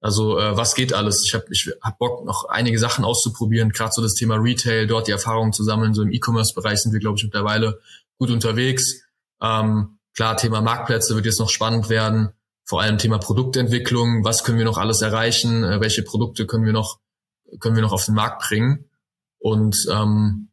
Also 0.00 0.38
äh, 0.38 0.56
was 0.56 0.74
geht 0.74 0.92
alles? 0.92 1.24
Ich 1.26 1.34
habe 1.34 1.46
ich 1.50 1.70
hab 1.80 1.98
Bock, 1.98 2.24
noch 2.24 2.44
einige 2.44 2.78
Sachen 2.78 3.04
auszuprobieren, 3.04 3.70
gerade 3.70 3.92
so 3.92 4.02
das 4.02 4.14
Thema 4.14 4.36
Retail, 4.36 4.86
dort 4.86 5.08
die 5.08 5.12
Erfahrungen 5.12 5.52
zu 5.52 5.64
sammeln. 5.64 5.94
So 5.94 6.02
im 6.02 6.12
E-Commerce-Bereich 6.12 6.78
sind 6.78 6.92
wir, 6.92 7.00
glaube 7.00 7.16
ich, 7.18 7.24
mittlerweile 7.24 7.80
gut 8.18 8.30
unterwegs. 8.30 9.02
Ähm, 9.40 9.98
klar, 10.14 10.36
Thema 10.36 10.60
Marktplätze 10.60 11.14
wird 11.14 11.26
jetzt 11.26 11.40
noch 11.40 11.50
spannend 11.50 11.88
werden. 11.88 12.30
Vor 12.68 12.82
allem 12.82 12.98
Thema 12.98 13.18
Produktentwicklung. 13.18 14.24
Was 14.24 14.44
können 14.44 14.58
wir 14.58 14.66
noch 14.66 14.76
alles 14.76 15.00
erreichen? 15.00 15.64
Äh, 15.64 15.80
welche 15.80 16.02
Produkte 16.02 16.46
können 16.46 16.66
wir 16.66 16.74
noch 16.74 17.00
können 17.60 17.76
wir 17.76 17.82
noch 17.82 17.92
auf 17.92 18.04
den 18.04 18.14
Markt 18.14 18.42
bringen? 18.46 18.90
Und 19.38 19.76
ähm, 19.90 20.50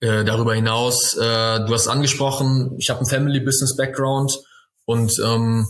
äh, 0.00 0.24
darüber 0.24 0.54
hinaus, 0.54 1.14
äh, 1.14 1.20
du 1.20 1.68
hast 1.72 1.88
angesprochen, 1.88 2.74
ich 2.78 2.88
habe 2.90 3.00
einen 3.00 3.08
Family 3.08 3.40
Business 3.40 3.76
Background 3.76 4.38
und 4.86 5.12
ähm, 5.22 5.66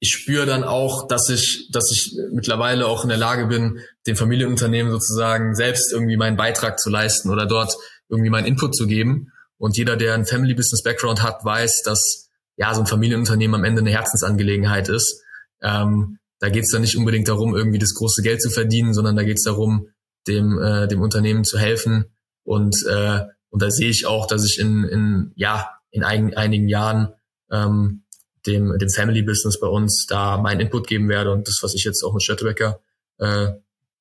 ich 0.00 0.12
spüre 0.12 0.46
dann 0.46 0.64
auch, 0.64 1.08
dass 1.08 1.28
ich, 1.28 1.68
dass 1.72 1.90
ich 1.90 2.16
mittlerweile 2.32 2.86
auch 2.86 3.02
in 3.02 3.08
der 3.08 3.18
Lage 3.18 3.46
bin, 3.46 3.80
dem 4.06 4.16
Familienunternehmen 4.16 4.92
sozusagen 4.92 5.56
selbst 5.56 5.92
irgendwie 5.92 6.16
meinen 6.16 6.36
Beitrag 6.36 6.78
zu 6.78 6.88
leisten 6.88 7.30
oder 7.30 7.46
dort 7.46 7.76
irgendwie 8.08 8.30
meinen 8.30 8.46
Input 8.46 8.76
zu 8.76 8.86
geben. 8.86 9.32
Und 9.58 9.76
jeder, 9.76 9.96
der 9.96 10.14
einen 10.14 10.24
Family 10.24 10.54
Business 10.54 10.82
Background 10.84 11.22
hat, 11.22 11.44
weiß, 11.44 11.82
dass 11.84 12.27
ja 12.58 12.74
so 12.74 12.80
ein 12.82 12.86
Familienunternehmen 12.86 13.54
am 13.54 13.64
Ende 13.64 13.80
eine 13.80 13.90
Herzensangelegenheit 13.90 14.88
ist. 14.88 15.22
Ähm, 15.62 16.18
da 16.40 16.50
geht 16.50 16.64
es 16.64 16.70
dann 16.70 16.82
nicht 16.82 16.96
unbedingt 16.96 17.28
darum, 17.28 17.56
irgendwie 17.56 17.78
das 17.78 17.94
große 17.94 18.22
Geld 18.22 18.42
zu 18.42 18.50
verdienen, 18.50 18.92
sondern 18.92 19.16
da 19.16 19.22
geht 19.22 19.38
es 19.38 19.44
darum, 19.44 19.88
dem, 20.26 20.60
äh, 20.60 20.86
dem 20.88 21.00
Unternehmen 21.00 21.44
zu 21.44 21.58
helfen. 21.58 22.06
Und, 22.44 22.76
äh, 22.88 23.20
und 23.50 23.62
da 23.62 23.70
sehe 23.70 23.88
ich 23.88 24.06
auch, 24.06 24.26
dass 24.26 24.44
ich 24.44 24.58
in, 24.58 24.84
in, 24.84 25.32
ja, 25.36 25.70
in 25.90 26.04
ein, 26.04 26.36
einigen 26.36 26.68
Jahren 26.68 27.14
ähm, 27.50 28.02
dem, 28.46 28.76
dem 28.78 28.90
Family 28.90 29.22
Business 29.22 29.58
bei 29.58 29.68
uns 29.68 30.06
da 30.08 30.38
meinen 30.38 30.60
Input 30.60 30.86
geben 30.86 31.08
werde 31.08 31.32
und 31.32 31.48
das, 31.48 31.58
was 31.62 31.74
ich 31.74 31.84
jetzt 31.84 32.02
auch 32.02 32.12
mit 32.12 32.22
Störtebecker 32.22 32.80
äh, 33.18 33.52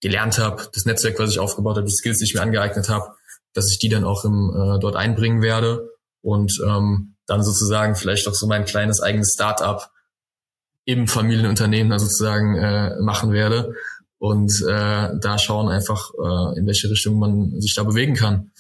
gelernt 0.02 0.38
habe, 0.38 0.68
das 0.74 0.86
Netzwerk, 0.86 1.18
was 1.20 1.32
ich 1.32 1.40
aufgebaut 1.40 1.78
habe, 1.78 1.88
die 1.88 1.96
Skills, 1.96 2.18
die 2.18 2.26
ich 2.26 2.34
mir 2.34 2.42
angeeignet 2.42 2.90
habe, 2.90 3.16
dass 3.54 3.72
ich 3.72 3.80
die 3.80 3.90
dann 3.90 4.04
auch 4.04 4.26
im, 4.26 4.50
äh, 4.50 4.80
dort 4.80 4.96
einbringen 4.96 5.42
werde 5.42 5.90
und 6.28 6.62
ähm, 6.66 7.16
dann 7.26 7.42
sozusagen 7.42 7.96
vielleicht 7.96 8.28
auch 8.28 8.34
so 8.34 8.48
mein 8.48 8.66
kleines 8.66 9.02
eigenes 9.02 9.32
Start-up 9.34 9.92
im 10.84 11.08
Familienunternehmen 11.08 11.90
dann 11.90 12.00
sozusagen 12.00 12.58
äh, 12.58 13.00
machen 13.00 13.32
werde 13.32 13.74
und 14.20 14.52
äh, 14.68 15.12
da 15.22 15.38
schauen 15.38 15.70
einfach, 15.70 16.12
äh, 16.16 16.60
in 16.60 16.68
welche 16.68 16.90
Richtung 16.90 17.18
man 17.18 17.62
sich 17.62 17.76
da 17.76 17.84
bewegen 17.84 18.16
kann. 18.16 18.52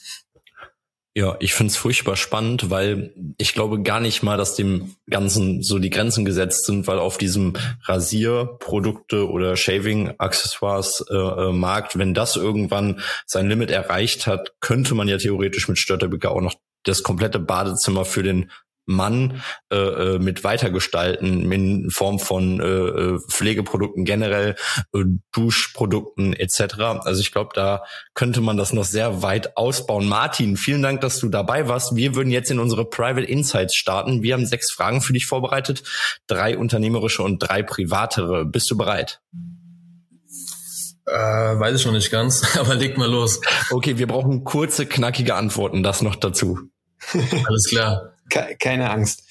Ja, 1.13 1.35
ich 1.39 1.53
find's 1.53 1.75
furchtbar 1.75 2.15
spannend, 2.15 2.69
weil 2.69 3.13
ich 3.37 3.53
glaube 3.53 3.81
gar 3.81 3.99
nicht 3.99 4.23
mal, 4.23 4.37
dass 4.37 4.55
dem 4.55 4.95
Ganzen 5.09 5.61
so 5.63 5.79
die 5.79 5.89
Grenzen 5.89 6.23
gesetzt 6.23 6.67
sind, 6.67 6.87
weil 6.87 6.99
auf 6.99 7.17
diesem 7.17 7.53
Rasierprodukte 7.83 9.27
oder 9.27 9.57
Shaving-Accessoires-Markt, 9.57 11.95
äh, 11.95 11.99
wenn 11.99 12.13
das 12.13 12.37
irgendwann 12.37 13.01
sein 13.25 13.49
Limit 13.49 13.71
erreicht 13.71 14.25
hat, 14.25 14.53
könnte 14.61 14.95
man 14.95 15.09
ja 15.09 15.17
theoretisch 15.17 15.67
mit 15.67 15.79
Störtebeker 15.79 16.31
auch 16.31 16.41
noch 16.41 16.53
das 16.87 17.03
komplette 17.03 17.39
Badezimmer 17.39 18.05
für 18.05 18.23
den 18.23 18.51
Mann 18.87 19.43
äh, 19.69 19.75
äh, 19.75 20.19
mit 20.19 20.43
weitergestalten 20.43 21.51
in 21.51 21.89
Form 21.91 22.19
von 22.19 22.61
äh, 22.61 22.65
äh, 22.65 23.19
Pflegeprodukten 23.29 24.05
generell, 24.05 24.55
äh, 24.93 25.03
Duschprodukten 25.33 26.33
etc. 26.33 26.79
Also 27.01 27.19
ich 27.19 27.33
glaube, 27.33 27.51
da 27.53 27.83
könnte 28.13 28.39
man 28.39 28.55
das 28.55 28.71
noch 28.71 28.85
sehr 28.85 29.21
weit 29.21 29.57
ausbauen. 29.57 30.07
Martin, 30.07 30.55
vielen 30.55 30.81
Dank, 30.81 31.01
dass 31.01 31.19
du 31.19 31.27
dabei 31.27 31.67
warst. 31.67 31.95
Wir 31.95 32.15
würden 32.15 32.31
jetzt 32.31 32.49
in 32.49 32.59
unsere 32.59 32.89
Private 32.89 33.27
Insights 33.27 33.75
starten. 33.75 34.23
Wir 34.23 34.33
haben 34.33 34.45
sechs 34.45 34.71
Fragen 34.71 35.01
für 35.01 35.13
dich 35.13 35.25
vorbereitet, 35.25 35.83
drei 36.27 36.57
unternehmerische 36.57 37.23
und 37.23 37.39
drei 37.39 37.63
privatere. 37.63 38.45
Bist 38.45 38.71
du 38.71 38.77
bereit? 38.77 39.19
Äh, 41.05 41.13
weiß 41.59 41.79
ich 41.79 41.85
noch 41.85 41.93
nicht 41.93 42.11
ganz, 42.11 42.57
aber 42.57 42.73
leg 42.73 42.97
mal 42.97 43.09
los. 43.09 43.41
Okay, 43.69 43.97
wir 43.97 44.07
brauchen 44.07 44.45
kurze, 44.45 44.85
knackige 44.85 45.35
Antworten, 45.35 45.83
das 45.83 46.01
noch 46.01 46.15
dazu. 46.15 46.69
Alles 47.13 47.67
klar. 47.69 48.13
Keine 48.59 48.89
Angst. 48.89 49.23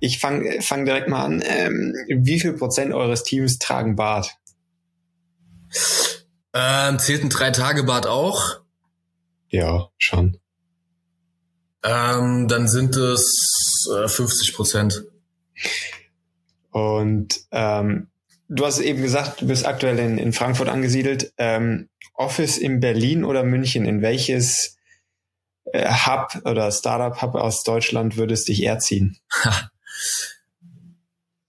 Ich 0.00 0.18
fange 0.18 0.60
fang 0.62 0.84
direkt 0.84 1.08
mal 1.08 1.24
an. 1.24 1.42
Ähm, 1.44 1.94
wie 2.08 2.40
viel 2.40 2.52
Prozent 2.52 2.92
eures 2.92 3.22
Teams 3.22 3.58
tragen 3.58 3.96
Bart? 3.96 4.36
Ähm, 6.52 6.98
zählt 6.98 7.24
ein 7.24 7.30
Drei-Tage-Bart 7.30 8.06
auch? 8.06 8.60
Ja, 9.48 9.88
schon. 9.98 10.38
Ähm, 11.82 12.48
dann 12.48 12.68
sind 12.68 12.96
es 12.96 13.88
äh, 13.94 14.08
50 14.08 14.54
Prozent. 14.54 15.04
Und 16.70 17.40
ähm, 17.50 18.08
du 18.48 18.66
hast 18.66 18.80
eben 18.80 19.02
gesagt, 19.02 19.40
du 19.40 19.46
bist 19.46 19.66
aktuell 19.66 19.98
in, 19.98 20.18
in 20.18 20.32
Frankfurt 20.32 20.68
angesiedelt. 20.68 21.32
Ähm, 21.38 21.88
Office 22.14 22.58
in 22.58 22.80
Berlin 22.80 23.24
oder 23.24 23.44
München? 23.44 23.84
In 23.84 24.02
welches 24.02 24.76
äh, 25.72 25.88
Hub 25.88 26.42
oder 26.44 26.70
Startup-Hub 26.70 27.34
aus 27.34 27.62
Deutschland 27.62 28.16
würdest 28.16 28.48
dich 28.48 28.62
eher 28.62 28.78
ziehen? 28.78 29.18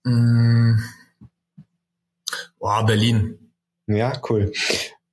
mm. 0.04 0.78
Boah, 2.58 2.84
Berlin. 2.84 3.52
Ja, 3.86 4.12
cool. 4.28 4.52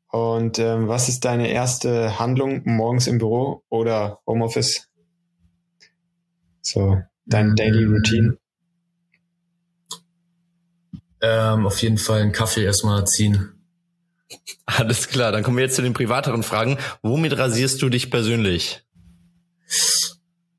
Und 0.09 0.59
ähm, 0.59 0.87
was 0.87 1.09
ist 1.09 1.25
deine 1.25 1.49
erste 1.49 2.19
Handlung 2.19 2.61
morgens 2.65 3.07
im 3.07 3.17
Büro 3.17 3.63
oder 3.69 4.19
Homeoffice? 4.25 4.87
So, 6.61 7.01
dein 7.25 7.55
Daily 7.55 7.85
Routine? 7.85 8.37
Ähm, 11.21 11.65
auf 11.65 11.81
jeden 11.81 11.97
Fall 11.97 12.21
einen 12.21 12.31
Kaffee 12.31 12.63
erstmal 12.63 13.05
ziehen. 13.07 13.53
Alles 14.65 15.07
klar, 15.07 15.31
dann 15.31 15.43
kommen 15.43 15.57
wir 15.57 15.63
jetzt 15.63 15.75
zu 15.75 15.81
den 15.81 15.93
privateren 15.93 16.43
Fragen. 16.43 16.77
Womit 17.01 17.37
rasierst 17.37 17.81
du 17.81 17.89
dich 17.89 18.11
persönlich? 18.11 18.83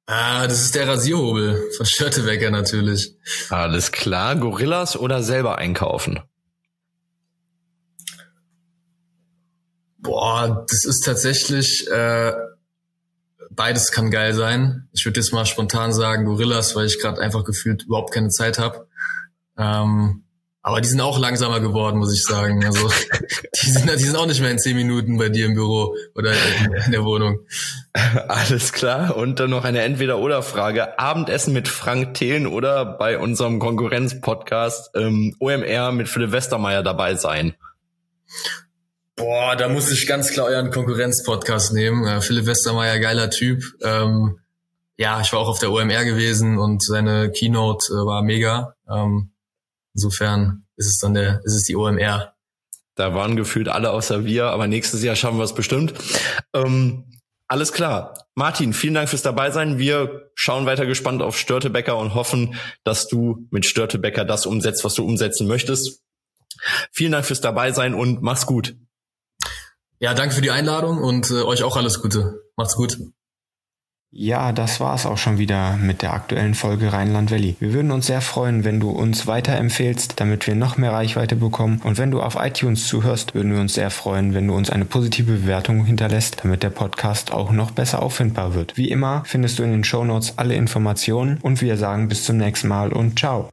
Ah, 0.07 0.47
das 0.47 0.62
ist 0.62 0.75
der 0.75 0.88
Rasierhobel 0.88 1.71
von 1.77 1.85
Schörtewecker 1.85 2.51
natürlich. 2.51 3.14
Alles 3.51 3.92
klar, 3.92 4.37
Gorillas 4.37 4.97
oder 4.97 5.23
selber 5.23 5.59
einkaufen? 5.59 6.21
Boah, 9.99 10.64
das 10.66 10.85
ist 10.85 11.01
tatsächlich 11.05 11.87
äh, 11.90 12.33
beides 13.59 13.90
kann 13.90 14.11
geil 14.11 14.33
sein. 14.35 14.88
Ich 14.92 15.05
würde 15.05 15.21
jetzt 15.21 15.33
mal 15.33 15.44
spontan 15.44 15.92
sagen 15.92 16.25
Gorillas, 16.25 16.75
weil 16.77 16.87
ich 16.87 17.01
gerade 17.01 17.21
einfach 17.21 17.44
gefühlt 17.44 17.83
überhaupt 17.83 18.14
keine 18.14 18.29
Zeit 18.29 18.59
habe. 18.59 18.87
Ähm, 19.59 20.25
aber 20.68 20.83
die 20.83 20.88
sind 20.88 21.00
auch 21.00 21.18
langsamer 21.18 21.61
geworden, 21.61 21.98
muss 21.98 22.12
ich 22.12 22.22
sagen. 22.22 22.62
Also 22.62 22.90
die 23.62 23.70
sind, 23.70 23.90
die 23.90 24.04
sind 24.04 24.16
auch 24.16 24.26
nicht 24.26 24.42
mehr 24.42 24.50
in 24.50 24.59
zehn 24.59 24.76
Minuten 24.76 25.16
bei 25.16 25.31
dir 25.31 25.46
im 25.46 25.54
Büro 25.54 25.94
oder 26.14 26.33
in, 26.85 26.92
der 26.92 27.04
Wohnung. 27.04 27.38
Alles 28.28 28.74
klar. 28.74 29.16
Und 29.16 29.40
dann 29.40 29.48
noch 29.48 29.64
eine 29.64 29.81
Entweder-Oder-Frage. 29.81 30.98
Abendessen 30.98 31.54
mit 31.54 31.68
Frank 31.68 32.12
Thelen 32.12 32.46
oder 32.46 32.85
bei 32.85 33.18
unserem 33.18 33.61
Konkurrenz-Podcast 33.61 34.90
ähm, 34.94 35.35
OMR 35.40 35.92
mit 35.92 36.07
Philipp 36.07 36.33
Westermeier 36.33 36.83
dabei 36.83 37.14
sein? 37.14 37.54
Boah, 39.16 39.57
da 39.57 39.70
muss 39.70 39.90
ich 39.90 40.07
ganz 40.07 40.33
klar 40.33 40.48
euren 40.48 40.70
Konkurrenz-Podcast 40.70 41.72
nehmen. 41.72 42.07
Äh, 42.07 42.20
Philipp 42.20 42.44
Westermeier, 42.44 42.98
geiler 42.98 43.31
Typ. 43.31 43.62
Ähm, 43.83 44.40
ja, 44.98 45.22
ich 45.22 45.33
war 45.33 45.40
auch 45.40 45.48
auf 45.48 45.61
der 45.61 45.72
OMR 45.72 46.04
gewesen 46.04 46.59
und 46.59 46.83
seine 46.83 47.31
Keynote 47.31 47.87
äh, 47.90 48.04
war 48.04 48.22
mega. 48.22 48.74
Ähm, 48.87 49.31
Insofern 49.98 50.62
ist 50.76 50.87
es 50.87 50.98
dann 50.98 51.14
der, 51.14 51.40
ist 51.42 51.56
es 51.56 51.64
die 51.64 51.74
OMR. 51.74 52.32
Da 52.94 53.14
waren 53.14 53.34
gefühlt 53.34 53.68
alle 53.68 53.90
außer 53.90 54.24
wir, 54.24 54.44
aber 54.46 54.68
nächstes 54.68 55.02
Jahr 55.02 55.16
schaffen 55.16 55.38
wir 55.38 55.44
es 55.44 55.54
bestimmt. 55.54 55.92
Ähm, 56.54 57.18
alles 57.48 57.72
klar. 57.72 58.14
Martin, 58.37 58.72
vielen 58.74 58.94
Dank 58.94 59.08
fürs 59.08 59.22
Dabeisein. 59.22 59.78
Wir 59.78 60.30
schauen 60.37 60.66
weiter 60.66 60.87
gespannt 60.87 61.20
auf 61.20 61.37
Störtebecker 61.37 61.98
und 61.98 62.14
hoffen, 62.14 62.54
dass 62.84 63.08
du 63.08 63.48
mit 63.50 63.66
Störtebecker 63.66 64.24
das 64.24 64.46
umsetzt, 64.46 64.84
was 64.84 64.94
du 64.94 65.04
umsetzen 65.04 65.48
möchtest. 65.48 66.04
Vielen 66.92 67.11
Dank 67.11 67.24
fürs 67.26 67.40
Dabeisein 67.40 67.92
und 67.92 68.22
mach's 68.22 68.46
gut. 68.46 68.76
Ja, 69.98 70.14
danke 70.14 70.32
für 70.32 70.42
die 70.42 70.52
Einladung 70.52 70.98
und 70.98 71.28
äh, 71.32 71.42
euch 71.42 71.64
auch 71.64 71.76
alles 71.76 72.00
Gute. 72.00 72.44
Macht's 72.56 72.76
gut. 72.76 72.98
Ja, 74.11 74.53
das 74.53 74.81
war's 74.81 75.05
auch 75.05 75.18
schon 75.18 75.37
wieder 75.37 75.77
mit 75.77 76.01
der 76.01 76.14
aktuellen 76.14 76.55
Folge 76.55 76.94
Rheinland 76.94 77.31
Valley. 77.31 77.57
Wir 77.61 77.75
würden 77.75 77.90
uns 77.90 78.07
sehr 78.07 78.23
freuen, 78.23 78.64
wenn 78.64 78.81
du 78.81 78.88
uns 78.90 79.27
weiterempfehlst, 79.27 80.18
damit 80.18 80.47
wir 80.47 80.55
noch 80.55 80.79
mehr 80.79 80.92
Reichweite 80.92 81.37
bekommen. 81.37 81.83
Und 81.85 81.99
wenn 81.99 82.11
du 82.11 82.23
auf 82.23 82.37
iTunes 82.40 82.87
zuhörst, 82.87 83.35
würden 83.35 83.53
wir 83.53 83.61
uns 83.61 83.75
sehr 83.75 83.90
freuen, 83.90 84.33
wenn 84.33 84.47
du 84.47 84.55
uns 84.55 84.71
eine 84.71 84.87
positive 84.87 85.33
Bewertung 85.33 85.85
hinterlässt, 85.85 86.38
damit 86.42 86.62
der 86.62 86.71
Podcast 86.71 87.33
auch 87.33 87.53
noch 87.53 87.71
besser 87.71 88.03
auffindbar 88.03 88.55
wird. 88.55 88.79
Wie 88.79 88.90
immer 88.90 89.25
findest 89.27 89.59
du 89.59 89.62
in 89.62 89.73
den 89.73 89.85
Show 89.85 90.05
Notes 90.05 90.38
alle 90.38 90.55
Informationen 90.55 91.38
und 91.42 91.61
wir 91.61 91.77
sagen 91.77 92.09
bis 92.09 92.25
zum 92.25 92.38
nächsten 92.38 92.68
Mal 92.68 92.94
und 92.94 93.18
ciao. 93.18 93.51